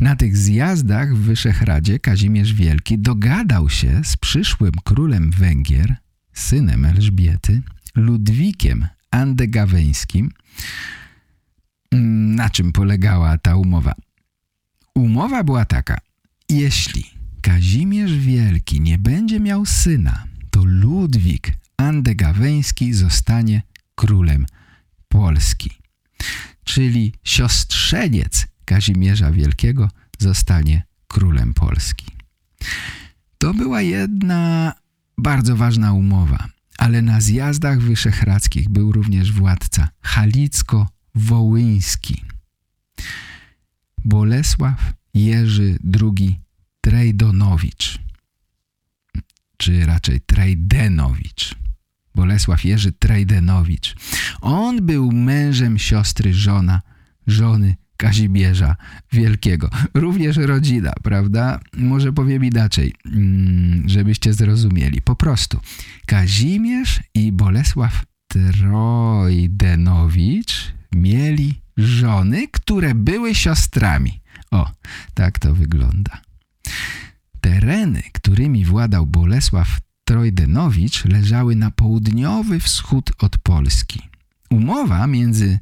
[0.00, 5.96] Na tych zjazdach w Wyszehradzie Kazimierz Wielki dogadał się z przyszłym królem Węgier,
[6.32, 7.62] synem Elżbiety,
[7.94, 10.30] Ludwikiem Andegaweńskim.
[12.36, 13.94] Na czym polegała ta umowa?
[14.94, 15.98] Umowa była taka.
[16.48, 17.04] Jeśli
[17.40, 23.62] Kazimierz Wielki nie będzie miał syna, to Ludwik Andegaweński zostanie
[24.00, 24.46] królem
[25.08, 25.70] Polski.
[26.64, 32.06] Czyli siostrzeniec Kazimierza Wielkiego zostanie królem Polski.
[33.38, 34.74] To była jedna
[35.18, 42.24] bardzo ważna umowa, ale na zjazdach wyszehradzkich był również władca Halicko-Wołyński.
[44.04, 46.40] Bolesław Jerzy II
[46.80, 47.98] Trejdonowicz,
[49.56, 51.60] czy raczej Trejdenowicz.
[52.14, 53.96] Bolesław Jerzy Trejdenowicz.
[54.40, 56.82] On był mężem siostry żona,
[57.26, 58.76] żony Kazimierza
[59.12, 59.70] Wielkiego.
[59.94, 61.60] Również rodzina, prawda?
[61.76, 65.00] Może powiem inaczej, mm, żebyście zrozumieli.
[65.00, 65.60] Po prostu
[66.06, 74.20] Kazimierz i Bolesław Trojdenowicz mieli żony, które były siostrami.
[74.50, 74.70] O,
[75.14, 76.20] tak to wygląda.
[77.40, 84.00] Tereny, którymi władał Bolesław Trojdenowicz leżały na południowy wschód od Polski.
[84.50, 85.58] Umowa między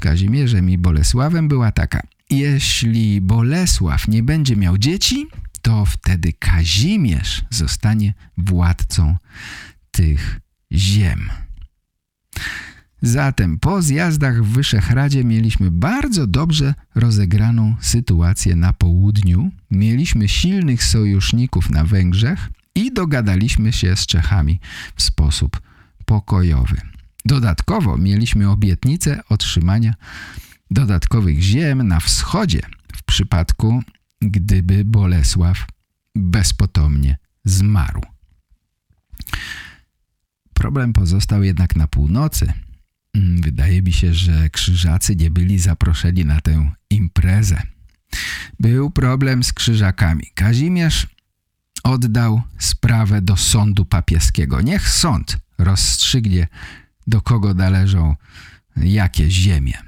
[0.00, 2.02] Kazimierzem i Bolesławem była taka.
[2.30, 5.26] Jeśli Bolesław nie będzie miał dzieci,
[5.62, 9.16] to wtedy Kazimierz zostanie władcą
[9.90, 10.40] tych
[10.72, 11.30] ziem.
[13.02, 19.50] Zatem po zjazdach w Wyszehradzie mieliśmy bardzo dobrze rozegraną sytuację na południu.
[19.70, 24.60] Mieliśmy silnych sojuszników na Węgrzech i dogadaliśmy się z Czechami
[24.96, 25.60] w sposób
[26.04, 26.80] pokojowy.
[27.24, 29.94] Dodatkowo mieliśmy obietnicę otrzymania
[30.70, 32.60] dodatkowych ziem na wschodzie
[32.96, 33.82] w przypadku,
[34.20, 35.66] gdyby Bolesław
[36.14, 38.02] bezpotomnie zmarł.
[40.54, 42.52] Problem pozostał jednak na północy.
[43.14, 47.62] Wydaje mi się, że krzyżacy nie byli zaproszeni na tę imprezę.
[48.60, 50.24] Był problem z krzyżakami.
[50.34, 51.15] Kazimierz
[51.86, 54.60] oddał sprawę do sądu papieskiego.
[54.60, 56.48] Niech sąd rozstrzygnie,
[57.06, 58.14] do kogo należą
[58.76, 59.78] jakie ziemie.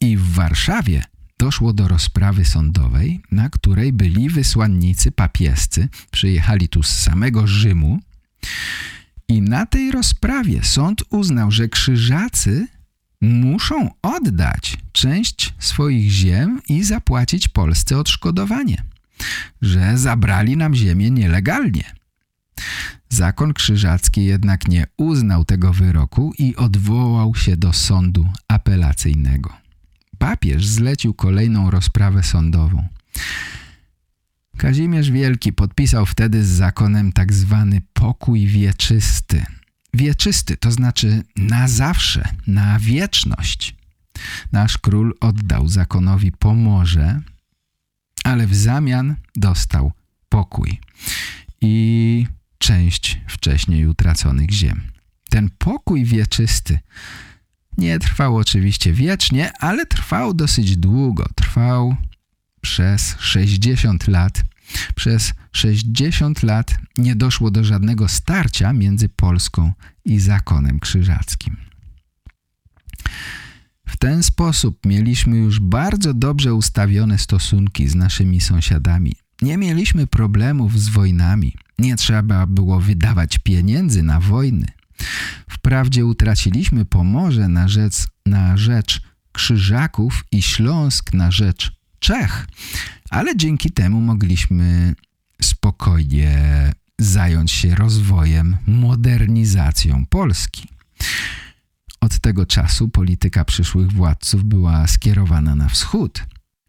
[0.00, 1.04] I w Warszawie
[1.38, 7.98] doszło do rozprawy sądowej, na której byli wysłannicy papiescy, przyjechali tu z samego Rzymu
[9.28, 12.68] i na tej rozprawie sąd uznał, że krzyżacy
[13.20, 18.84] muszą oddać część swoich ziem i zapłacić Polsce odszkodowanie,
[19.62, 21.84] że zabrali nam ziemię nielegalnie.
[23.08, 29.56] Zakon krzyżacki jednak nie uznał tego wyroku i odwołał się do sądu apelacyjnego.
[30.18, 32.88] Papież zlecił kolejną rozprawę sądową.
[34.56, 39.44] Kazimierz Wielki podpisał wtedy z zakonem tak zwany pokój wieczysty.
[39.94, 43.74] Wieczysty to znaczy na zawsze, na wieczność.
[44.52, 47.20] Nasz król oddał zakonowi Pomorze,
[48.24, 49.92] ale w zamian dostał
[50.28, 50.80] pokój
[51.60, 52.26] i
[52.58, 54.80] część wcześniej utraconych ziem.
[55.30, 56.78] Ten pokój wieczysty
[57.78, 61.26] nie trwał oczywiście wiecznie, ale trwał dosyć długo.
[61.34, 61.96] Trwał
[62.60, 64.44] przez 60 lat.
[64.94, 69.72] Przez 60 lat nie doszło do żadnego starcia między Polską
[70.04, 71.56] i zakonem krzyżackim.
[73.86, 79.12] W ten sposób mieliśmy już bardzo dobrze ustawione stosunki z naszymi sąsiadami.
[79.42, 81.54] Nie mieliśmy problemów z wojnami.
[81.78, 84.66] Nie trzeba było wydawać pieniędzy na wojny.
[85.50, 89.00] Wprawdzie utraciliśmy Pomorze na rzecz, na rzecz
[89.32, 92.48] Krzyżaków i Śląsk na rzecz Czech,
[93.10, 94.94] ale dzięki temu mogliśmy
[95.42, 96.38] spokojnie
[96.98, 100.68] zająć się rozwojem, modernizacją Polski.
[102.04, 106.24] Od tego czasu polityka przyszłych władców była skierowana na wschód.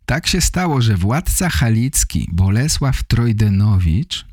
[0.06, 4.26] Tak się stało, że władca halicki Bolesław Trojdenowicz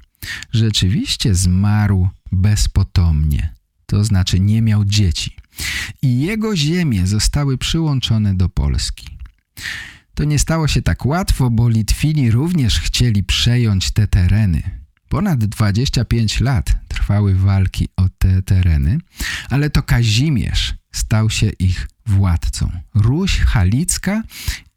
[0.53, 3.55] rzeczywiście zmarł bezpotomnie,
[3.87, 5.37] to znaczy nie miał dzieci
[6.03, 9.19] i jego ziemie zostały przyłączone do Polski.
[10.15, 14.63] To nie stało się tak łatwo, bo Litwini również chcieli przejąć te tereny.
[15.09, 18.99] Ponad 25 lat trwały walki o te tereny,
[19.51, 22.71] ale to Kazimierz stał się ich władcą.
[22.95, 24.23] Ruś Halicka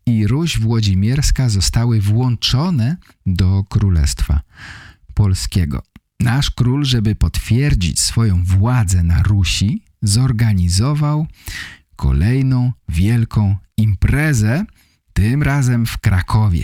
[0.06, 4.42] i Ruś Włodzimierska zostały włączone do Królestwa
[5.14, 5.84] Polskiego.
[6.20, 11.28] Nasz król, żeby potwierdzić swoją władzę na Rusi, zorganizował
[11.96, 14.66] kolejną wielką imprezę,
[15.14, 16.64] tym razem w Krakowie.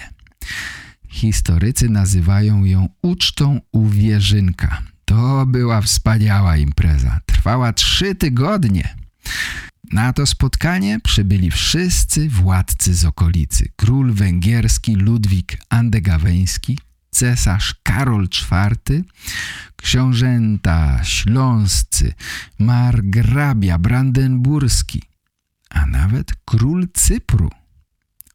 [1.09, 4.90] Historycy nazywają ją ucztą u Wierzynka.
[5.11, 7.19] To była wspaniała impreza.
[7.25, 8.95] Trwała trzy tygodnie.
[9.91, 13.71] Na to spotkanie przybyli wszyscy władcy z okolicy.
[13.75, 16.77] Król węgierski Ludwik Andegaweński,
[17.09, 19.03] cesarz Karol IV,
[19.75, 22.13] książęta śląscy,
[22.59, 25.01] margrabia brandenburski,
[25.69, 27.49] a nawet król Cypru.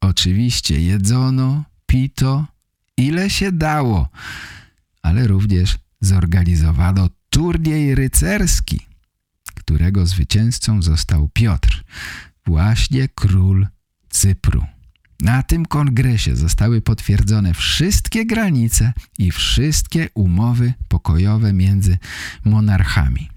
[0.01, 2.47] Oczywiście jedzono, pito,
[2.97, 4.09] ile się dało,
[5.03, 8.81] ale również zorganizowano turniej rycerski,
[9.55, 11.85] którego zwycięzcą został Piotr,
[12.47, 13.67] właśnie król
[14.09, 14.65] Cypru.
[15.21, 21.99] Na tym kongresie zostały potwierdzone wszystkie granice i wszystkie umowy pokojowe między
[22.45, 23.31] monarchami.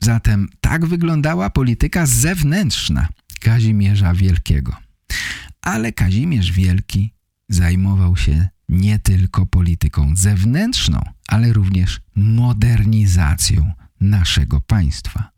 [0.00, 3.08] Zatem tak wyglądała polityka zewnętrzna
[3.40, 4.76] Kazimierza Wielkiego.
[5.62, 7.14] Ale Kazimierz Wielki
[7.48, 15.30] zajmował się nie tylko polityką zewnętrzną, ale również modernizacją naszego państwa.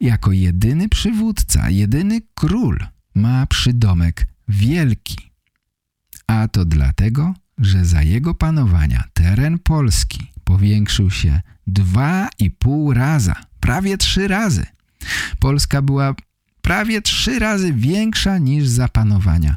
[0.00, 2.78] Jako jedyny przywódca, jedyny król
[3.14, 5.16] ma przydomek wielki.
[6.26, 13.34] A to dlatego, że za jego panowania teren Polski powiększył się dwa i pół raza,
[13.60, 14.66] prawie trzy razy.
[15.38, 16.14] Polska była
[16.62, 19.56] prawie trzy razy większa niż za panowania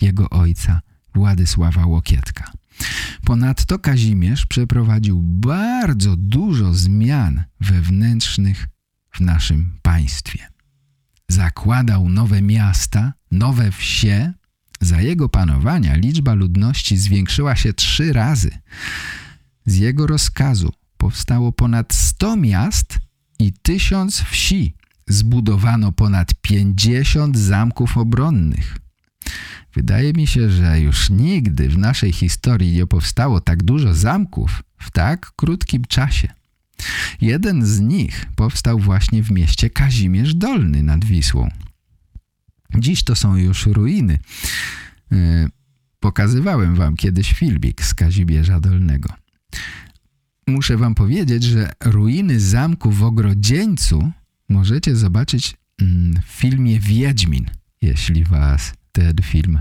[0.00, 0.80] jego ojca
[1.14, 2.52] Władysława Łokietka.
[3.24, 8.68] Ponadto Kazimierz przeprowadził bardzo dużo zmian wewnętrznych
[9.12, 10.50] w naszym państwie
[11.30, 14.32] zakładał nowe miasta, nowe wsie.
[14.80, 18.50] Za jego panowania liczba ludności zwiększyła się trzy razy.
[19.66, 22.98] Z jego rozkazu powstało ponad 100 miast
[23.38, 24.74] i tysiąc wsi.
[25.08, 28.78] Zbudowano ponad 50 zamków obronnych.
[29.74, 34.90] Wydaje mi się, że już nigdy w naszej historii nie powstało tak dużo zamków w
[34.90, 36.28] tak krótkim czasie.
[37.20, 41.48] Jeden z nich powstał właśnie w mieście Kazimierz Dolny nad Wisłą.
[42.78, 44.18] Dziś to są już ruiny.
[45.12, 45.48] E,
[46.00, 49.14] pokazywałem wam kiedyś filmik z Kazimierza Dolnego.
[50.46, 54.12] Muszę wam powiedzieć, że ruiny zamku w Ogrodzieńcu
[54.48, 57.50] możecie zobaczyć mm, w filmie Wiedźmin,
[57.82, 59.60] jeśli was ten film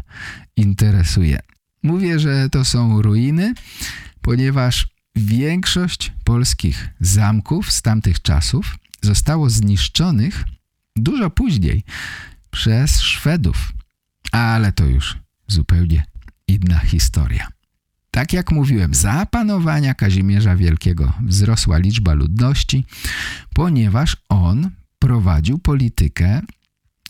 [0.56, 1.40] interesuje.
[1.84, 3.54] Mówię, że to są ruiny,
[4.22, 10.44] ponieważ większość polskich zamków z tamtych czasów zostało zniszczonych
[10.96, 11.84] dużo później
[12.52, 13.74] przez Szwedów.
[14.32, 15.18] Ale to już
[15.48, 16.04] zupełnie
[16.48, 17.48] inna historia.
[18.12, 22.86] Tak jak mówiłem, za panowania Kazimierza Wielkiego wzrosła liczba ludności,
[23.54, 26.42] ponieważ on prowadził politykę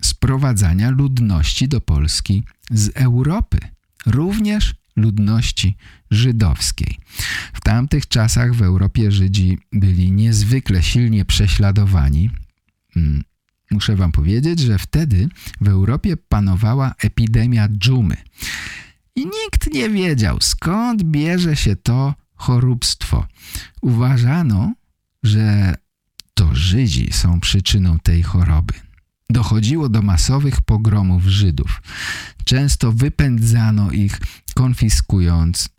[0.01, 3.57] sprowadzania ludności do Polski z Europy,
[4.05, 5.75] również ludności
[6.11, 6.97] żydowskiej.
[7.53, 12.29] W tamtych czasach w Europie Żydzi byli niezwykle silnie prześladowani.
[12.93, 13.23] Hmm,
[13.71, 15.29] muszę wam powiedzieć, że wtedy
[15.61, 18.17] w Europie panowała epidemia dżumy.
[19.15, 23.27] I nikt nie wiedział, skąd bierze się to choróbstwo.
[23.81, 24.73] Uważano,
[25.23, 25.75] że
[26.33, 28.73] to Żydzi są przyczyną tej choroby.
[29.29, 31.81] Dochodziło do masowych pogromów Żydów.
[32.43, 34.19] Często wypędzano ich,
[34.55, 35.69] konfiskując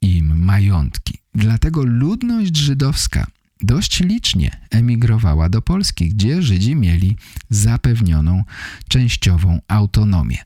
[0.00, 1.18] im majątki.
[1.34, 3.26] Dlatego ludność żydowska
[3.60, 7.16] dość licznie emigrowała do Polski, gdzie Żydzi mieli
[7.50, 8.44] zapewnioną
[8.88, 10.38] częściową autonomię.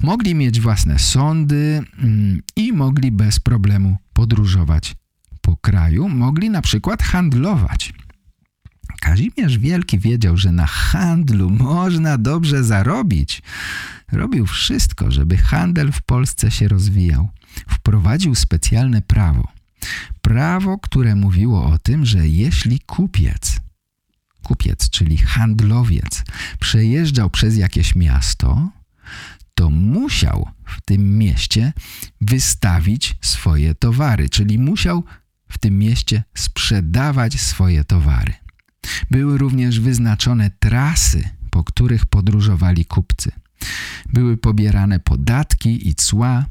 [0.00, 4.96] Mogli mieć własne sądy mm, i mogli bez problemu podróżować
[5.40, 7.92] po kraju, mogli na przykład handlować.
[9.00, 13.42] Kazimierz Wielki wiedział, że na handlu można dobrze zarobić.
[14.12, 17.28] Robił wszystko, żeby handel w Polsce się rozwijał.
[17.68, 19.48] Wprowadził specjalne prawo.
[20.22, 23.60] Prawo, które mówiło o tym, że jeśli kupiec,
[24.42, 26.24] kupiec, czyli handlowiec,
[26.60, 28.70] przejeżdżał przez jakieś miasto,
[29.54, 31.72] to musiał w tym mieście
[32.20, 35.04] wystawić swoje towary, czyli musiał
[35.48, 38.34] w tym mieście sprzedawać swoje towary.
[39.10, 43.32] Były również wyznaczone trasy, po których podróżowali kupcy.
[44.12, 46.46] Były pobierane podatki i cła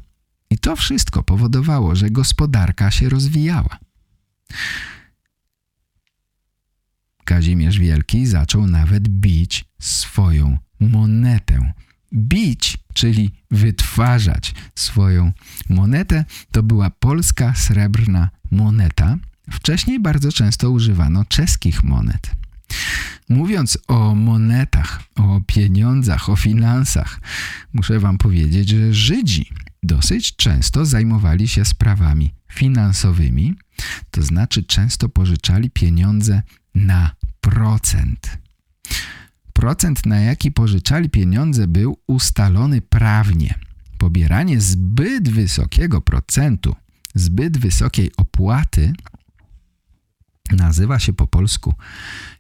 [0.49, 3.80] i to wszystko powodowało, że gospodarka się rozwijała.
[7.23, 11.73] Kazimierz Wielki zaczął nawet bić swoją monetę.
[12.13, 15.32] Bić, czyli wytwarzać swoją
[15.69, 19.17] monetę, to była polska srebrna moneta,
[19.52, 22.32] Wcześniej bardzo często używano czeskich monet.
[23.30, 27.20] Mówiąc o monetach, o pieniądzach, o finansach,
[27.74, 29.50] muszę wam powiedzieć, że Żydzi
[29.84, 33.56] dosyć często zajmowali się sprawami finansowymi,
[34.12, 36.41] to znaczy często pożyczali pieniądze
[36.76, 38.38] na procent.
[39.54, 43.54] Procent, na jaki pożyczali pieniądze, był ustalony prawnie.
[43.98, 46.76] Pobieranie zbyt wysokiego procentu,
[47.16, 48.93] zbyt wysokiej opłaty
[50.52, 51.74] nazywa się po polsku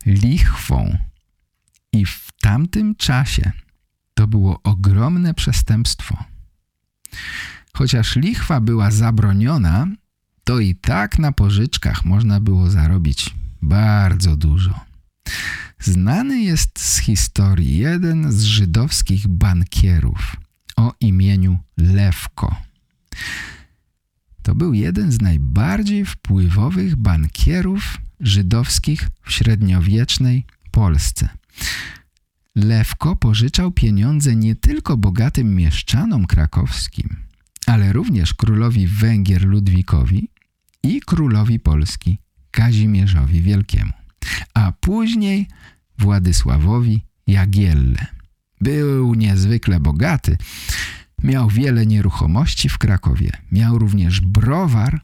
[0.05, 0.97] lichwą.
[1.93, 3.51] I w tamtym czasie
[4.13, 6.23] to było ogromne przestępstwo.
[7.73, 9.87] Chociaż lichwa była zabroniona,
[10.43, 14.79] to i tak na pożyczkach można było zarobić bardzo dużo.
[15.79, 20.35] Znany jest z historii jeden z żydowskich bankierów
[20.75, 22.55] o imieniu Lewko.
[24.47, 31.29] To był jeden z najbardziej wpływowych bankierów żydowskich w średniowiecznej Polsce.
[32.55, 37.15] Lewko pożyczał pieniądze nie tylko bogatym mieszczanom krakowskim,
[37.65, 40.29] ale również królowi Węgier Ludwikowi
[40.83, 42.17] i królowi Polski
[42.51, 43.93] Kazimierzowi Wielkiemu,
[44.53, 45.47] a później
[45.97, 48.07] Władysławowi Jagielle.
[48.61, 50.37] Był niezwykle bogaty,
[51.23, 53.31] Miał wiele nieruchomości w Krakowie.
[53.51, 55.01] Miał również browar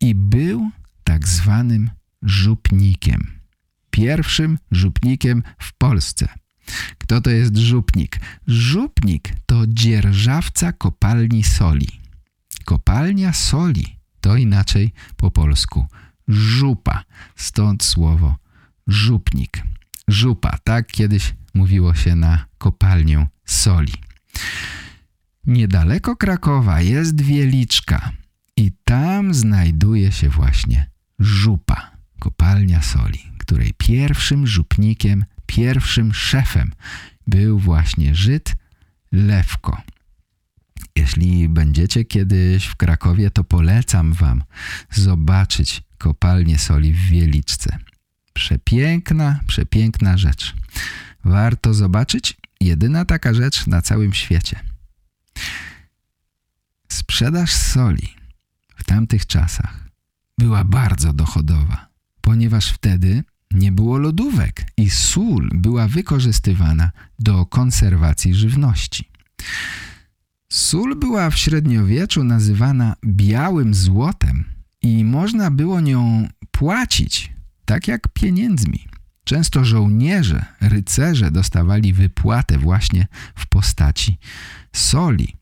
[0.00, 0.70] i był
[1.04, 1.90] tak zwanym
[2.22, 3.26] żupnikiem.
[3.90, 6.28] Pierwszym żupnikiem w Polsce.
[6.98, 8.20] Kto to jest żupnik?
[8.46, 11.88] Żupnik to dzierżawca kopalni soli.
[12.64, 15.86] Kopalnia soli to inaczej po polsku
[16.28, 17.04] żupa,
[17.36, 18.36] stąd słowo
[18.86, 19.62] żupnik.
[20.08, 23.92] Żupa, tak kiedyś mówiło się na kopalnię soli.
[25.46, 28.12] Niedaleko Krakowa jest Wieliczka
[28.56, 36.72] i tam znajduje się właśnie żupa, kopalnia soli, której pierwszym żupnikiem, pierwszym szefem
[37.26, 38.56] był właśnie Żyd
[39.12, 39.82] Lewko.
[40.96, 44.44] Jeśli będziecie kiedyś w Krakowie, to polecam wam
[44.90, 47.78] zobaczyć kopalnię soli w Wieliczce.
[48.32, 50.54] Przepiękna, przepiękna rzecz.
[51.24, 54.73] Warto zobaczyć, jedyna taka rzecz na całym świecie.
[56.88, 58.08] Sprzedaż soli
[58.76, 59.88] w tamtych czasach
[60.38, 61.88] była bardzo dochodowa,
[62.20, 69.08] ponieważ wtedy nie było lodówek i sól była wykorzystywana do konserwacji żywności.
[70.48, 74.44] Sól była w średniowieczu nazywana białym złotem
[74.82, 77.32] i można było nią płacić,
[77.64, 78.88] tak jak pieniędzmi.
[79.24, 84.18] Często żołnierze, rycerze dostawali wypłatę właśnie w postaci
[84.74, 85.36] soli.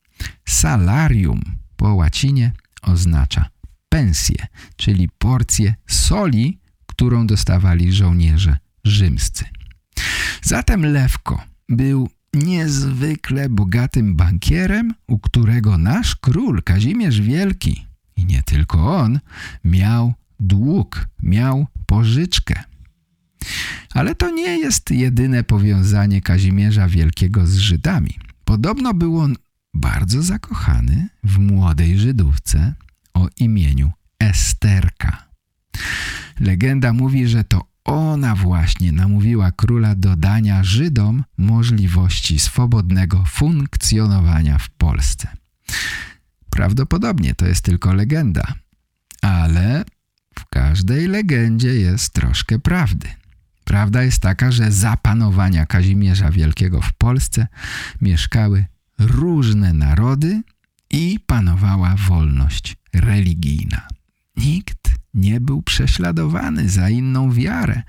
[0.48, 1.40] Salarium
[1.76, 2.52] po łacinie
[2.82, 3.48] oznacza
[3.88, 4.36] pensję,
[4.76, 9.44] czyli porcję soli, którą dostawali żołnierze rzymscy.
[10.42, 18.96] Zatem Lewko był niezwykle bogatym bankierem, u którego nasz król Kazimierz Wielki i nie tylko
[18.96, 19.20] on
[19.64, 22.62] miał dług, miał pożyczkę.
[23.94, 28.18] Ale to nie jest jedyne powiązanie Kazimierza Wielkiego z Żydami.
[28.52, 29.36] Podobno był on
[29.74, 32.74] bardzo zakochany w młodej Żydówce
[33.14, 35.28] o imieniu Esterka.
[36.40, 44.70] Legenda mówi, że to ona właśnie namówiła króla do dania Żydom możliwości swobodnego funkcjonowania w
[44.70, 45.28] Polsce.
[46.50, 48.54] Prawdopodobnie to jest tylko legenda,
[49.22, 49.84] ale
[50.38, 53.21] w każdej legendzie jest troszkę prawdy.
[53.64, 57.46] Prawda jest taka, że za panowania Kazimierza Wielkiego w Polsce
[58.00, 58.64] mieszkały
[58.98, 60.42] różne narody
[60.90, 63.88] i panowała wolność religijna.
[64.36, 67.82] Nikt nie był prześladowany za inną wiarę,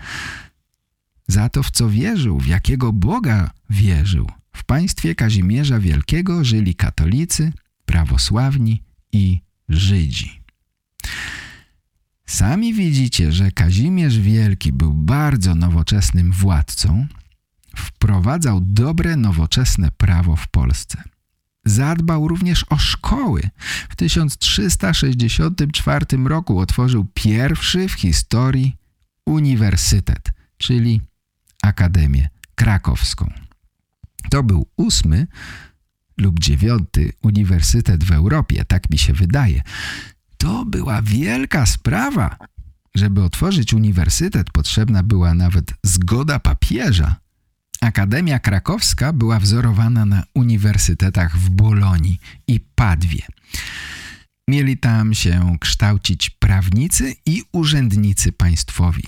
[1.28, 4.32] za to, w co wierzył, w jakiego Boga wierzył.
[4.56, 7.54] W państwie Kazimierza Wielkiego żyli katolicy,
[7.86, 10.42] prawosławni i Żydzi.
[12.34, 17.08] Sami widzicie, że Kazimierz Wielki był bardzo nowoczesnym władcą,
[17.76, 21.04] wprowadzał dobre, nowoczesne prawo w Polsce.
[21.66, 23.50] Zadbał również o szkoły.
[23.90, 28.76] W 1364 roku otworzył pierwszy w historii
[29.26, 31.02] uniwersytet, czyli
[31.64, 33.34] Akademię Krakowską.
[34.30, 35.28] To był ósmy
[36.18, 39.62] lub dziewiąty uniwersytet w Europie, tak mi się wydaje.
[40.44, 42.38] To była wielka sprawa.
[42.96, 47.16] Żeby otworzyć uniwersytet potrzebna była nawet zgoda papieża.
[47.82, 53.22] Akademia Krakowska była wzorowana na uniwersytetach w Bolonii i Padwie.
[54.48, 59.04] Mieli tam się kształcić prawnicy i urzędnicy państwowi.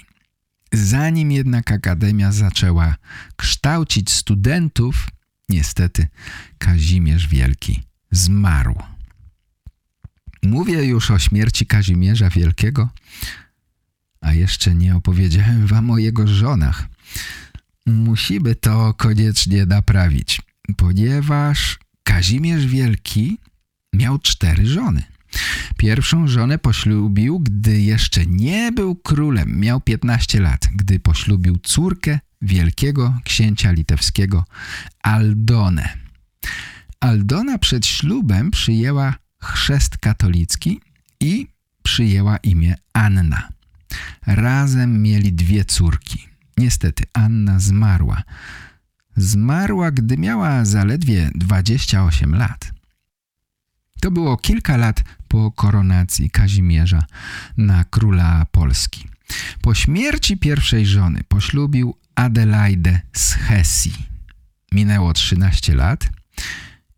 [0.73, 2.95] Zanim jednak Akademia zaczęła
[3.35, 5.07] kształcić studentów,
[5.49, 6.07] niestety
[6.57, 8.94] Kazimierz Wielki zmarł.
[10.45, 12.89] Mówię już o śmierci Kazimierza Wielkiego,
[14.21, 16.87] a jeszcze nie opowiedziałem wam o jego żonach.
[17.85, 20.41] Musimy to koniecznie naprawić,
[20.77, 23.37] ponieważ Kazimierz Wielki
[23.93, 25.03] miał cztery żony.
[25.77, 29.59] Pierwszą żonę poślubił, gdy jeszcze nie był królem.
[29.59, 34.45] Miał 15 lat, gdy poślubił córkę wielkiego księcia litewskiego
[35.01, 35.97] Aldonę.
[36.99, 39.13] Aldona przed ślubem przyjęła
[39.45, 40.81] chrzest katolicki
[41.19, 41.47] i
[41.83, 43.49] przyjęła imię Anna.
[44.25, 46.27] Razem mieli dwie córki.
[46.57, 48.23] Niestety Anna zmarła.
[49.17, 52.71] Zmarła, gdy miała zaledwie 28 lat.
[54.01, 57.05] To było kilka lat po koronacji Kazimierza
[57.57, 59.07] na króla Polski.
[59.61, 63.93] Po śmierci pierwszej żony poślubił Adelaidę z Hesji.
[64.71, 66.09] Minęło 13 lat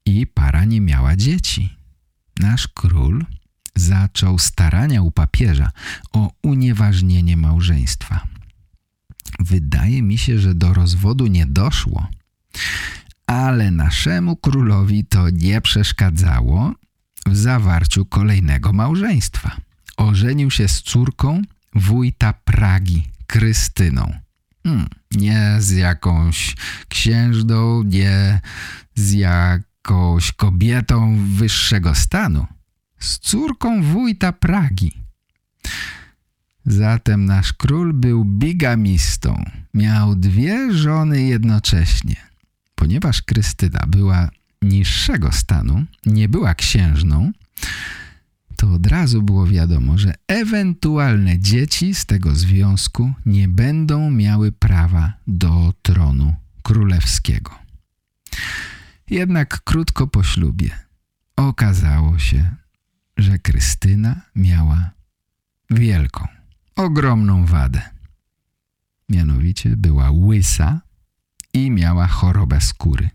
[0.05, 1.76] i para nie miała dzieci.
[2.39, 3.25] Nasz król
[3.75, 5.71] zaczął starania u papieża
[6.13, 8.27] o unieważnienie małżeństwa.
[9.39, 12.07] Wydaje mi się, że do rozwodu nie doszło,
[13.27, 16.73] ale naszemu królowi to nie przeszkadzało
[17.25, 19.57] w zawarciu kolejnego małżeństwa.
[19.97, 21.41] Ożenił się z córką
[21.75, 24.13] wójta Pragi, Krystyną.
[24.63, 26.55] Hmm, nie z jakąś
[26.89, 28.41] księżną, nie
[28.95, 29.13] z
[29.87, 32.47] jakąś kobietą wyższego stanu.
[32.99, 34.91] Z córką wójta Pragi.
[36.65, 39.43] Zatem nasz król był bigamistą.
[39.73, 42.15] Miał dwie żony jednocześnie.
[42.75, 44.29] Ponieważ Krystyna była
[44.61, 47.31] niższego stanu, nie była księżną,
[48.55, 55.13] to od razu było wiadomo, że ewentualne dzieci z tego związku nie będą miały prawa
[55.27, 57.67] do tronu królewskiego.
[59.09, 60.79] Jednak krótko po ślubie
[61.35, 62.55] okazało się,
[63.17, 64.91] że Krystyna miała
[65.69, 66.27] wielką,
[66.75, 67.81] ogromną wadę.
[69.09, 70.81] mianowicie była łysa
[71.53, 73.09] i miała chorobę skóry.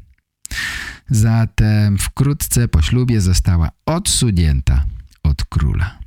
[1.10, 4.84] Zatem wkrótce po ślubie została odsunięta
[5.22, 5.98] od króla.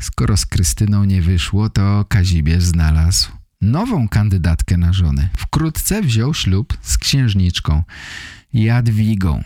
[0.00, 5.28] Skoro z Krystyną nie wyszło, to Kazimierz znalazł nową kandydatkę na żonę.
[5.36, 7.82] Wkrótce wziął ślub z księżniczką
[8.52, 9.42] Jadwigą.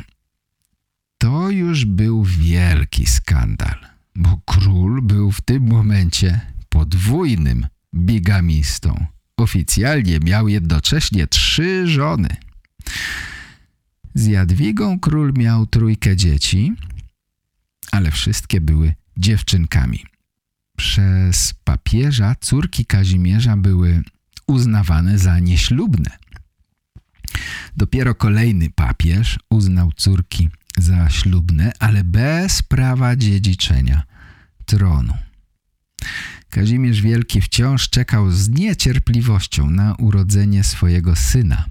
[1.18, 3.76] To już był wielki skandal,
[4.16, 9.06] bo król był w tym momencie podwójnym bigamistą.
[9.36, 12.36] Oficjalnie miał jednocześnie trzy żony.
[14.14, 16.72] Z Jadwigą król miał trójkę dzieci,
[17.92, 20.11] ale wszystkie były dziewczynkami.
[20.76, 24.02] Przez papieża córki Kazimierza były
[24.46, 26.10] uznawane za nieślubne.
[27.76, 30.48] Dopiero kolejny papież uznał córki
[30.78, 34.02] za ślubne, ale bez prawa dziedziczenia
[34.66, 35.14] tronu.
[36.50, 41.64] Kazimierz Wielki wciąż czekał z niecierpliwością na urodzenie swojego syna.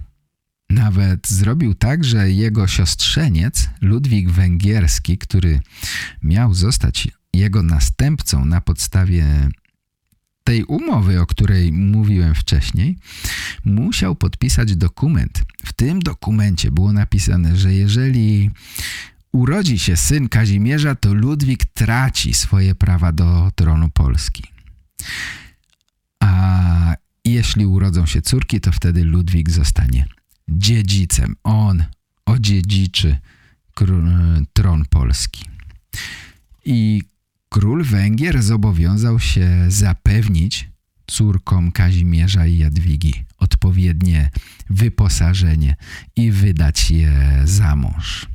[0.70, 5.60] Nawet zrobił tak, że jego siostrzeniec Ludwik Węgierski, który
[6.22, 9.48] miał zostać jego następcą na podstawie
[10.44, 12.98] tej umowy, o której mówiłem wcześniej,
[13.64, 15.42] musiał podpisać dokument.
[15.66, 18.50] W tym dokumencie było napisane, że jeżeli
[19.32, 24.44] urodzi się syn Kazimierza, to Ludwik traci swoje prawa do tronu Polski.
[26.20, 30.06] A jeśli urodzą się córki, to wtedy Ludwik zostanie
[30.48, 31.36] dziedzicem.
[31.44, 31.84] On
[32.26, 33.16] odziedziczy
[34.52, 35.44] tron Polski.
[36.64, 37.02] I
[37.52, 40.70] król Węgier zobowiązał się zapewnić
[41.06, 44.30] córkom Kazimierza i Jadwigi odpowiednie
[44.70, 45.76] wyposażenie
[46.16, 48.26] i wydać je za mąż.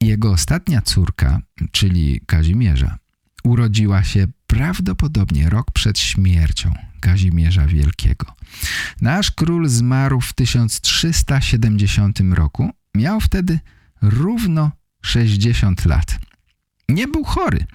[0.00, 1.40] Jego ostatnia córka,
[1.70, 2.98] czyli Kazimierza,
[3.44, 8.26] urodziła się prawdopodobnie rok przed śmiercią Kazimierza Wielkiego.
[9.00, 12.70] Nasz król zmarł w 1370 roku.
[12.94, 13.60] Miał wtedy
[14.02, 14.70] równo
[15.02, 16.29] 60 lat.
[16.90, 17.66] Nie był chory.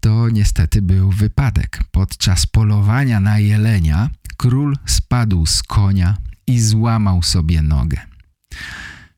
[0.00, 1.84] To niestety był wypadek.
[1.90, 6.16] Podczas polowania na jelenia król spadł z konia
[6.46, 8.00] i złamał sobie nogę.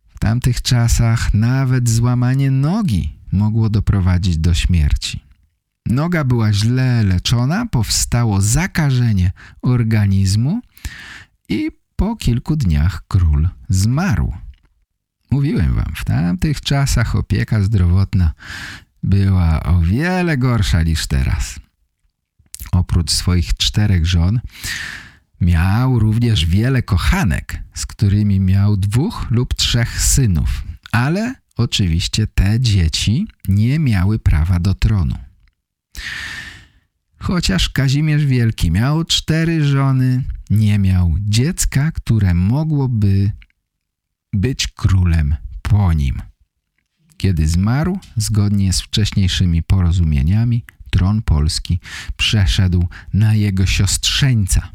[0.09, 5.25] W tamtych czasach nawet złamanie nogi mogło doprowadzić do śmierci.
[5.87, 9.33] Noga była źle leczona, powstało zakażenie
[9.63, 10.61] organizmu
[11.49, 14.35] i po kilku dniach król zmarł.
[15.31, 18.33] Mówiłem wam, w tamtych czasach opieka zdrowotna
[19.05, 21.61] była o wiele gorsza niż teraz.
[22.73, 24.41] Oprócz swoich czterech żon
[25.41, 33.29] miał również wiele kochanek, z którymi miał dwóch lub trzech synów, ale oczywiście te dzieci
[33.49, 35.15] nie miały prawa do tronu.
[37.19, 43.33] Chociaż Kazimierz Wielki miał cztery żony, nie miał dziecka, które mogłoby
[44.33, 46.34] być królem po nim.
[47.25, 51.81] Kiedy zmarł, zgodnie z wcześniejszymi porozumieniami, tron polski
[52.17, 54.71] przeszedł na jego siostrzeńca,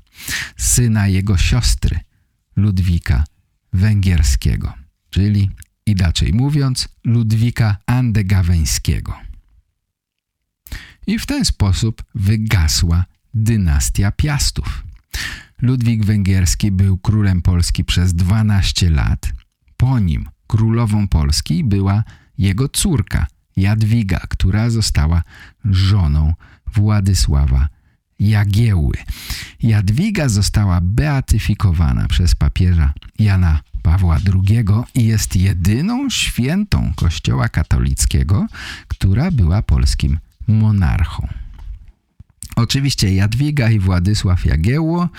[0.58, 2.00] syna jego siostry,
[2.56, 3.24] Ludwika
[3.74, 4.74] Węgierskiego,
[5.10, 5.50] czyli
[5.86, 9.14] inaczej mówiąc Ludwika Andegaweńskiego.
[11.08, 14.84] I w ten sposób wygasła dynastia Piastów.
[15.62, 19.32] Ludwik Węgierski był królem Polski przez 12 lat.
[19.78, 22.04] Po nim królową Polski była
[22.40, 23.28] jego córka
[23.58, 25.24] Jadwiga, która została
[25.66, 26.34] żoną
[26.74, 27.68] Władysława
[28.20, 28.94] Jagieły.
[29.64, 34.66] Jadwiga została beatyfikowana przez papieża Jana Pawła II
[34.96, 38.48] i jest jedyną świętą kościoła katolickiego,
[38.88, 41.28] która była polskim monarchą.
[42.56, 45.10] Oczywiście Jadwiga i Władysław Jagiełło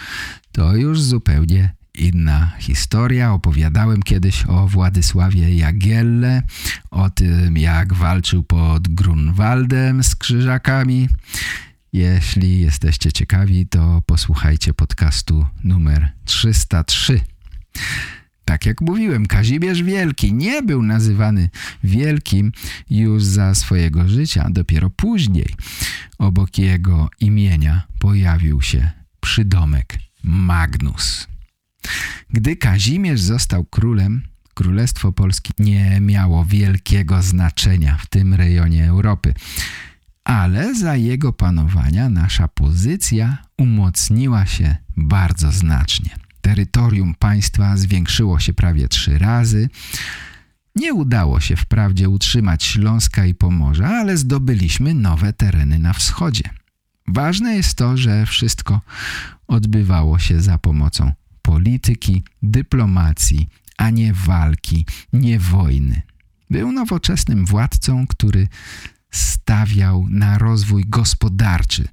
[0.52, 3.32] to już zupełnie inna historia.
[3.32, 6.42] Opowiadałem kiedyś o Władysławie Jagielle,
[6.90, 11.08] o tym jak walczył pod Grunwaldem z krzyżakami.
[11.92, 17.20] Jeśli jesteście ciekawi, to posłuchajcie podcastu numer 303.
[18.44, 21.48] Tak jak mówiłem, Kazimierz Wielki nie był nazywany
[21.84, 22.52] wielkim
[22.90, 24.46] już za swojego życia.
[24.50, 25.54] Dopiero później
[26.18, 28.90] obok jego imienia pojawił się
[29.20, 31.28] przydomek Magnus.
[32.30, 34.22] Gdy Kazimierz został królem,
[34.54, 39.34] Królestwo Polskie nie miało wielkiego znaczenia w tym rejonie Europy.
[40.24, 46.10] Ale za jego panowania nasza pozycja umocniła się bardzo znacznie.
[46.40, 49.68] Terytorium państwa zwiększyło się prawie trzy razy.
[50.76, 56.44] Nie udało się wprawdzie utrzymać Śląska i Pomorza, ale zdobyliśmy nowe tereny na wschodzie.
[57.08, 58.80] Ważne jest to, że wszystko
[59.48, 61.12] odbywało się za pomocą
[61.42, 66.02] polityki, dyplomacji, a nie walki, nie wojny.
[66.50, 68.48] Był nowoczesnym władcą, który
[69.10, 71.88] stawiał na rozwój gospodarczy.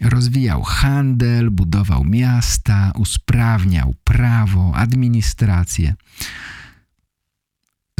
[0.00, 5.94] Rozwijał handel, budował miasta, usprawniał prawo, administrację.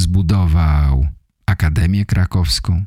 [0.00, 1.08] Zbudował
[1.46, 2.84] Akademię Krakowską.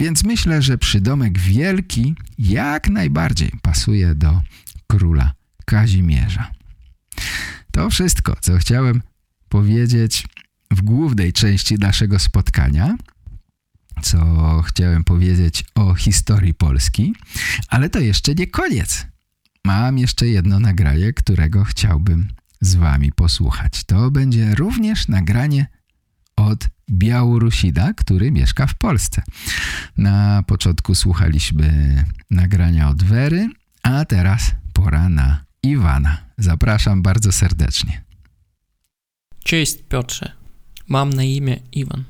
[0.00, 4.40] Więc myślę, że przydomek wielki jak najbardziej pasuje do
[4.86, 5.32] króla
[5.64, 6.50] Kazimierza.
[7.70, 9.02] To wszystko, co chciałem
[9.48, 10.26] powiedzieć
[10.70, 12.96] w głównej części naszego spotkania,
[14.02, 17.14] co chciałem powiedzieć o historii Polski,
[17.68, 19.06] ale to jeszcze nie koniec.
[19.64, 22.28] Mam jeszcze jedno nagranie, którego chciałbym
[22.60, 23.84] z wami posłuchać.
[23.84, 25.66] To będzie również nagranie
[26.36, 29.22] od Białorusida, który mieszka w Polsce.
[29.96, 33.48] Na początku słuchaliśmy nagrania od Wery,
[33.82, 36.31] a teraz pora na Iwana.
[36.42, 38.04] Zapraszam bardzo serdecznie.
[39.44, 40.32] Cześć Piotrze,
[40.88, 42.04] mam na imię Iwan.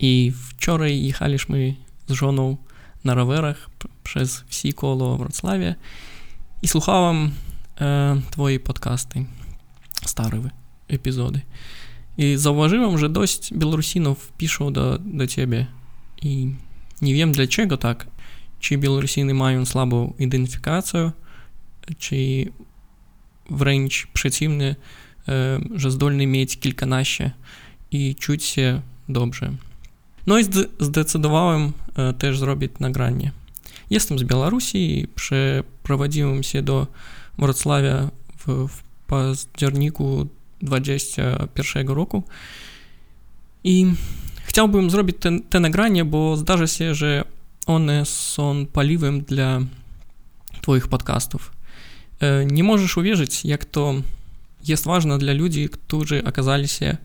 [0.00, 1.74] I wczoraj jechaliśmy
[2.06, 2.56] z żoną
[3.04, 3.70] na rowerach
[4.02, 5.74] przez wsi koło Wrocławia
[6.62, 7.30] i słuchałem
[7.80, 9.24] e, twoje podcasty,
[10.06, 10.40] stare
[10.88, 11.40] epizody.
[12.18, 15.66] I zauważyłem, że dość Białorusinów piszą do, do ciebie
[16.22, 16.54] i
[17.02, 18.06] nie wiem dlaczego tak.
[18.60, 21.10] Czy Białorusiny mają słabą identyfikację,
[21.98, 22.44] czy
[23.50, 24.76] wręcz przeciwnie,
[25.74, 27.30] że zdolni mieć kilkanaście
[27.90, 29.52] i czuć się dobrze.
[30.26, 30.44] No i
[30.80, 31.72] zdecydowałem
[32.18, 33.32] też zrobić nagranie.
[33.90, 36.86] Jestem z Białorusi i przeprowadziłem się do
[37.38, 40.26] Wrocławia w, w październiku
[40.62, 42.22] 2021 roku
[43.64, 43.86] i
[44.44, 47.24] chciałbym zrobić te, te nagranie, bo zdarza się, że
[47.66, 49.60] one są paliwem dla
[50.62, 51.52] Twoich podcastów.
[52.46, 53.94] Nie możesz uwierzyć, jak to
[54.68, 56.96] jest ważne dla ludzi, którzy okazali się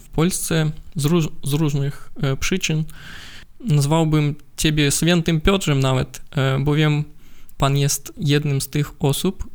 [0.00, 2.84] w Polsce z, róż, z różnych przyczyn.
[3.60, 6.22] Nazwałbym Ciebie świętym Piotrem nawet,
[6.60, 7.04] bowiem
[7.58, 9.50] Pan jest jednym z tych osób,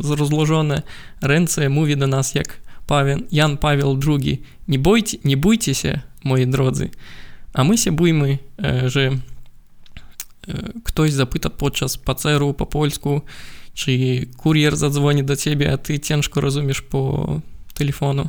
[0.00, 0.82] z rozłożone
[1.20, 6.46] ręce mówi do nas jak Paweł, Jan Paweł II, nie, bójcie, nie bójcie się, moi
[6.46, 6.90] drodzy,
[7.52, 8.38] a my się boimy,
[8.86, 9.10] że
[10.84, 13.20] ktoś zapyta podczas spaceru po polsku,
[13.80, 17.40] czy kurier zadzwoni do ciebie, a ty ciężko rozumiesz po
[17.74, 18.28] telefonu,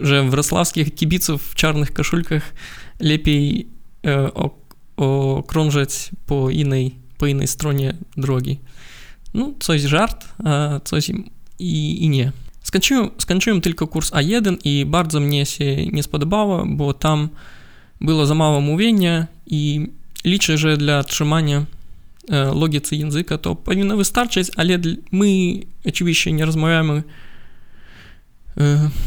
[0.00, 2.54] że wrocławskich kibiców w czarnych koszulkach
[3.00, 3.66] lepiej
[4.96, 8.58] okrążyć po innej, po innej stronie drogi.
[9.34, 11.10] No, coś żart, a coś
[11.58, 12.32] i nie.
[12.62, 17.28] Skończyłem, skończyłem tylko kurs A1 i bardzo mnie się nie spodobało, bo tam
[18.00, 19.86] było za mało mówienia i
[20.24, 21.64] liczę, że dla trzymania
[22.54, 24.78] logice języka to powinno wystarczyć, ale
[25.12, 25.26] my
[25.86, 27.02] oczywiście nie rozmawiamy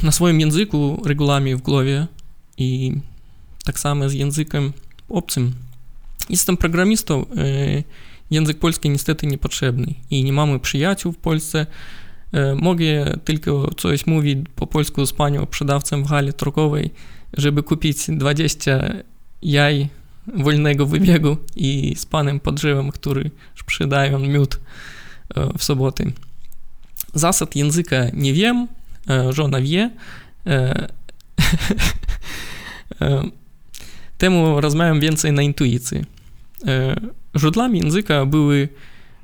[0.03, 2.07] na swoim języku regularnie w głowie
[2.57, 2.93] i
[3.65, 4.73] tak samo z językiem
[5.09, 5.51] obcym.
[6.29, 7.25] Jestem programistą,
[8.31, 11.65] język polski niestety niepotrzebny i nie mamy przyjaciół w Polsce.
[12.61, 16.89] Mogę tylko coś mówić po polsku z panią sprzedawcą w hali trokowej,
[17.37, 18.93] żeby kupić 20
[19.41, 19.89] jaj
[20.33, 24.59] wolnego wybiegu i z panem pod drzewem, który sprzedają miód
[25.57, 26.11] w soboty.
[27.13, 28.67] Zasad języka nie wiem,
[29.29, 29.89] żona wie.
[34.17, 36.05] Temu rozmawiam więcej na intuicji.
[37.37, 38.69] Źródłami języka były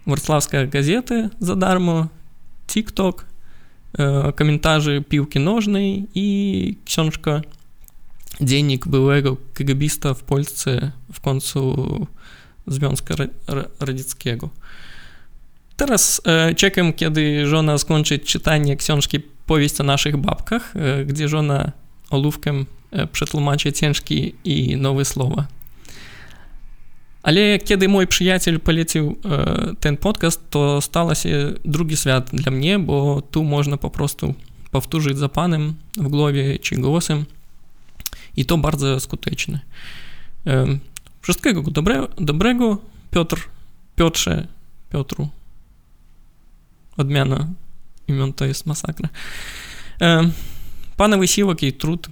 [0.08, 2.08] wrocławskie gazety za darmo,
[2.68, 3.26] TikTok,
[4.36, 7.42] komentarze piłki nożnej i książka
[8.42, 12.08] Dziennik byłego KGBista w Polsce w końcu
[12.68, 13.14] Związku
[13.80, 14.50] Radzieckiego.
[15.76, 16.22] Teraz
[16.56, 20.74] czekam, kiedy żona skończy czytanie książki Powieść o naszych babkach,
[21.06, 21.72] gdzie żona
[22.10, 22.66] ołówkiem
[23.12, 25.48] przetłumaczy ciężkie i nowe słowa.
[27.24, 29.18] Ale kiedy mój przyjaciel polecił
[29.80, 34.34] ten podcast, to stał się drugi świat dla mnie, bo tu można po prostu
[34.72, 37.26] powtórzyć za panem w głowie czy głosem
[38.46, 39.60] to bardzo skuteczne.
[41.22, 42.78] Wszystkiego dobre, dobrego,
[43.12, 43.50] Piotr,
[43.96, 44.48] Piotrze,
[44.90, 45.30] Piotru.
[46.98, 47.48] Odmiana
[48.08, 49.10] imion to jest masakra.
[50.98, 52.08] Pana wysiłek i trud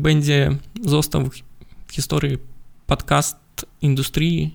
[0.00, 1.30] będzie został
[1.86, 2.38] w historii
[2.86, 3.36] podcast
[3.82, 4.50] i,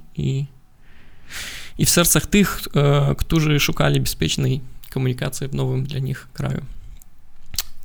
[1.77, 2.61] i w sercach tych,
[3.17, 6.61] którzy szukali bezpiecznej komunikacji w nowym dla nich kraju.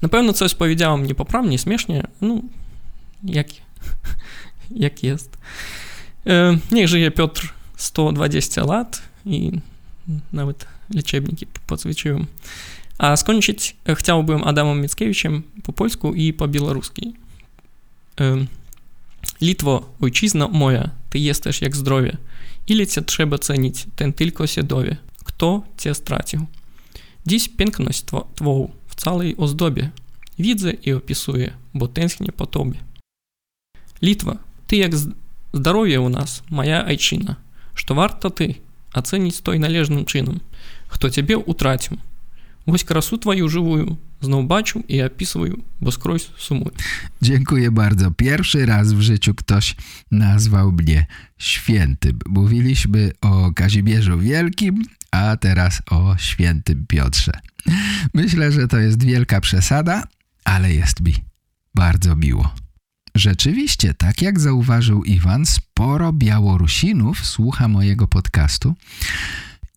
[0.02, 2.40] Na pewno coś powiedziałem niepoprawnie, śmiesznie, no
[3.24, 3.48] jak,
[4.70, 5.36] jak jest.
[6.26, 9.52] E, niech żyje Piotr 120 lat i
[10.32, 12.26] nawet liczebniki podswieciłem.
[12.98, 17.14] A skończyć chciałbym Adamem Mickiewiczem po polsku i po białoruski.
[19.40, 22.16] Litwo, ojczyzna moja, ty jesteś jak zdrowie.
[22.66, 24.96] Ile cię trzeba cenić, ten tylko się dowie.
[25.24, 26.46] Kto cię stracił?
[27.26, 28.04] Dziś piękność
[28.36, 29.90] twą w całej ozdobie.
[30.38, 32.78] Widzę i opisuję, bo tęsknię po tobie.
[34.01, 34.37] Litwa,
[34.67, 34.91] ty jak
[35.53, 37.35] zdrowie у нас, моя ojczyna.
[37.75, 38.55] Что warto ty
[38.93, 40.39] ocenić to належным czynem.
[40.87, 41.97] Kto ciebie utracił?
[42.65, 46.71] Ось красу твою живую знов бачу i описываю, bo скрозь сумую.
[47.21, 48.11] Dziękuję bardzo.
[48.11, 49.75] Pierwszy raz w życiu ktoś
[50.11, 51.05] nazwał mnie
[51.37, 52.19] świętym.
[52.29, 57.31] Mówiliśmy o Kazimierzu Wielkim, a teraz o świętym Piotrze.
[58.13, 60.03] Myślę, że to jest wielka przesada,
[60.43, 61.13] ale jest mi
[61.75, 62.53] bardzo miło.
[63.16, 68.74] Rzeczywiście, tak jak zauważył Iwan, sporo Białorusinów słucha mojego podcastu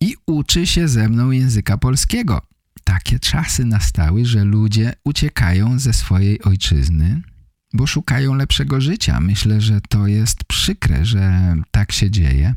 [0.00, 2.42] i uczy się ze mną języka polskiego.
[2.84, 7.22] Takie czasy nastały, że ludzie uciekają ze swojej ojczyzny,
[7.72, 9.20] bo szukają lepszego życia.
[9.20, 12.54] Myślę, że to jest przykre, że tak się dzieje.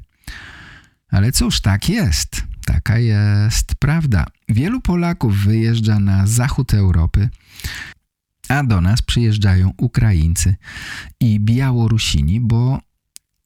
[1.12, 2.44] Ale cóż, tak jest.
[2.66, 4.26] Taka jest prawda.
[4.50, 7.30] Wielu Polaków wyjeżdża na zachód Europy,
[8.50, 10.56] a do nas przyjeżdżają Ukraińcy
[11.20, 12.82] i Białorusini, bo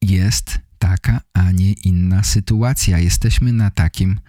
[0.02, 3.00] jest taka, a nie inna sytuacja.
[3.00, 4.20] Jesteśmy na takim,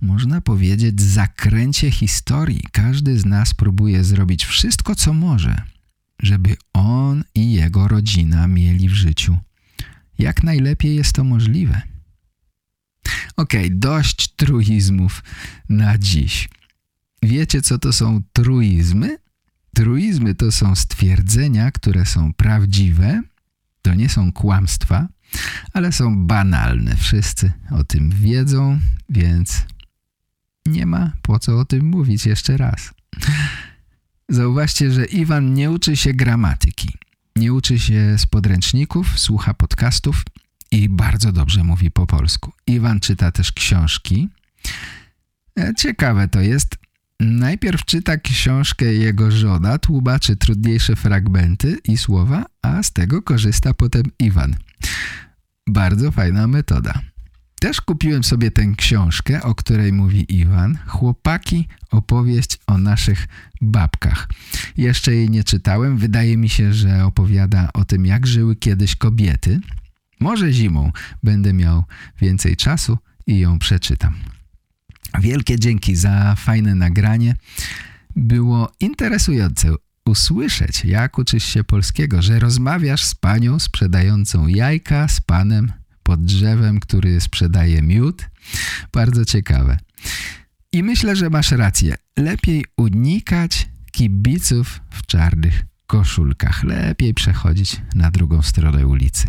[0.00, 2.62] można powiedzieć, zakręcie historii.
[2.72, 5.62] Każdy z nas próbuje zrobić wszystko, co może,
[6.22, 9.38] żeby on i jego rodzina mieli w życiu
[10.18, 11.82] jak najlepiej jest to możliwe.
[13.36, 15.22] Okej, okay, dość truizmów
[15.68, 16.48] na dziś.
[17.22, 19.18] Wiecie, co to są truizmy?
[19.74, 23.22] Truizmy to są stwierdzenia, które są prawdziwe,
[23.82, 25.08] to nie są kłamstwa,
[25.72, 26.96] ale są banalne.
[26.96, 29.64] Wszyscy o tym wiedzą, więc
[30.66, 32.94] nie ma po co o tym mówić jeszcze raz.
[34.28, 36.88] Zauważcie, że Iwan nie uczy się gramatyki.
[37.36, 40.22] Nie uczy się z podręczników, słucha podcastów
[40.70, 42.52] i bardzo dobrze mówi po polsku.
[42.66, 44.28] Iwan czyta też książki.
[45.58, 46.83] E, ciekawe to jest.
[47.24, 54.02] Najpierw czyta książkę jego żona, tłumaczy trudniejsze fragmenty i słowa, a z tego korzysta potem
[54.18, 54.56] Iwan.
[55.66, 57.00] Bardzo fajna metoda.
[57.60, 60.78] Też kupiłem sobie tę książkę, o której mówi Iwan.
[60.86, 63.26] Chłopaki, opowieść o naszych
[63.60, 64.28] babkach.
[64.76, 65.98] Jeszcze jej nie czytałem.
[65.98, 69.60] Wydaje mi się, że opowiada o tym, jak żyły kiedyś kobiety.
[70.20, 71.84] Może zimą będę miał
[72.20, 74.14] więcej czasu i ją przeczytam.
[75.20, 77.36] Wielkie dzięki za fajne nagranie.
[78.16, 79.74] Było interesujące
[80.06, 86.80] usłyszeć, jak uczysz się polskiego, że rozmawiasz z panią sprzedającą jajka, z panem pod drzewem,
[86.80, 88.28] który sprzedaje miód.
[88.92, 89.78] Bardzo ciekawe.
[90.72, 91.94] I myślę, że masz rację.
[92.16, 96.64] Lepiej unikać kibiców w czarnych koszulkach.
[96.64, 99.28] Lepiej przechodzić na drugą stronę ulicy.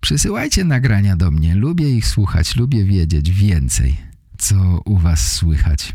[0.00, 1.54] Przysyłajcie nagrania do mnie.
[1.54, 2.56] Lubię ich słuchać.
[2.56, 3.96] Lubię wiedzieć więcej,
[4.42, 5.92] co u was słychać.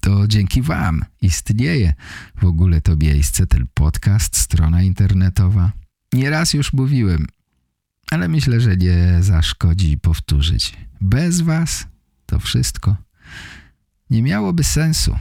[0.00, 1.94] To dzięki wam istnieje
[2.36, 5.72] w ogóle to miejsce, ten podcast, strona internetowa.
[6.12, 7.26] Nieraz już mówiłem,
[8.10, 10.76] ale myślę, że nie zaszkodzi powtórzyć.
[11.00, 11.86] Bez was
[12.26, 12.96] to wszystko
[14.10, 15.16] nie miałoby sensu.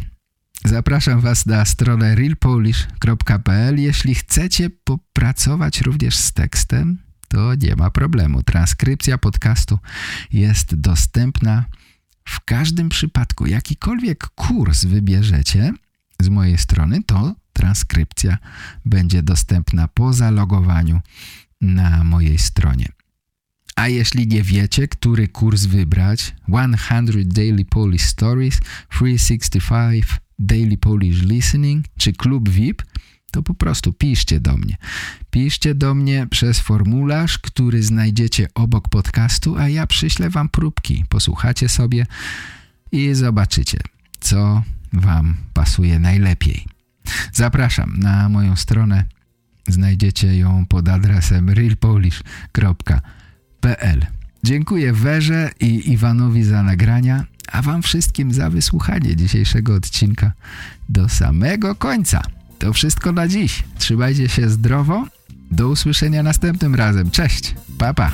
[0.66, 3.80] Zapraszam Was na stronę realpolish.pl.
[3.80, 6.98] Jeśli chcecie popracować również z tekstem,
[7.28, 8.44] to nie ma problemu.
[8.44, 9.80] Transkrypcja podcastu
[10.32, 11.66] jest dostępna
[12.26, 13.46] w każdym przypadku.
[13.46, 15.74] Jakikolwiek kurs wybierzecie
[16.20, 18.38] z mojej strony, to transkrypcja
[18.86, 21.02] będzie dostępna po zalogowaniu
[21.62, 22.90] na mojej stronie.
[23.76, 28.60] A jeśli nie wiecie, który kurs wybrać, 100 Daily Polish Stories,
[28.90, 30.06] 365
[30.40, 32.84] Daily Polish Listening czy Klub VIP,
[33.36, 34.78] to po prostu piszcie do mnie.
[35.30, 41.06] Piszcie do mnie przez formularz, który znajdziecie obok podcastu, a ja przyślę wam próbki.
[41.10, 42.06] Posłuchacie sobie
[42.92, 43.80] i zobaczycie,
[44.20, 44.64] co
[44.94, 46.66] wam pasuje najlepiej.
[47.34, 49.06] Zapraszam na moją stronę
[49.68, 52.96] Znajdziecie ją pod adresem realpolish.pl
[54.44, 60.32] Dziękuję Werze i Iwanowi za nagrania, a wam wszystkim za wysłuchanie dzisiejszego odcinka
[60.90, 62.22] do samego końca.
[62.66, 63.64] To wszystko na dziś.
[63.78, 65.08] Trzymajcie się zdrowo.
[65.52, 67.12] Do usłyszenia następnym razem.
[67.12, 67.56] Cześć.
[67.78, 67.94] Papa.
[67.94, 68.12] Pa.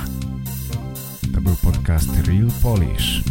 [1.34, 3.22] To był podcast Real Polish.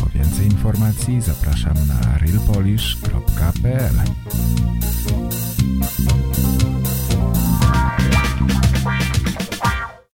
[0.00, 3.94] Po więcej informacji zapraszam na realpolish.pl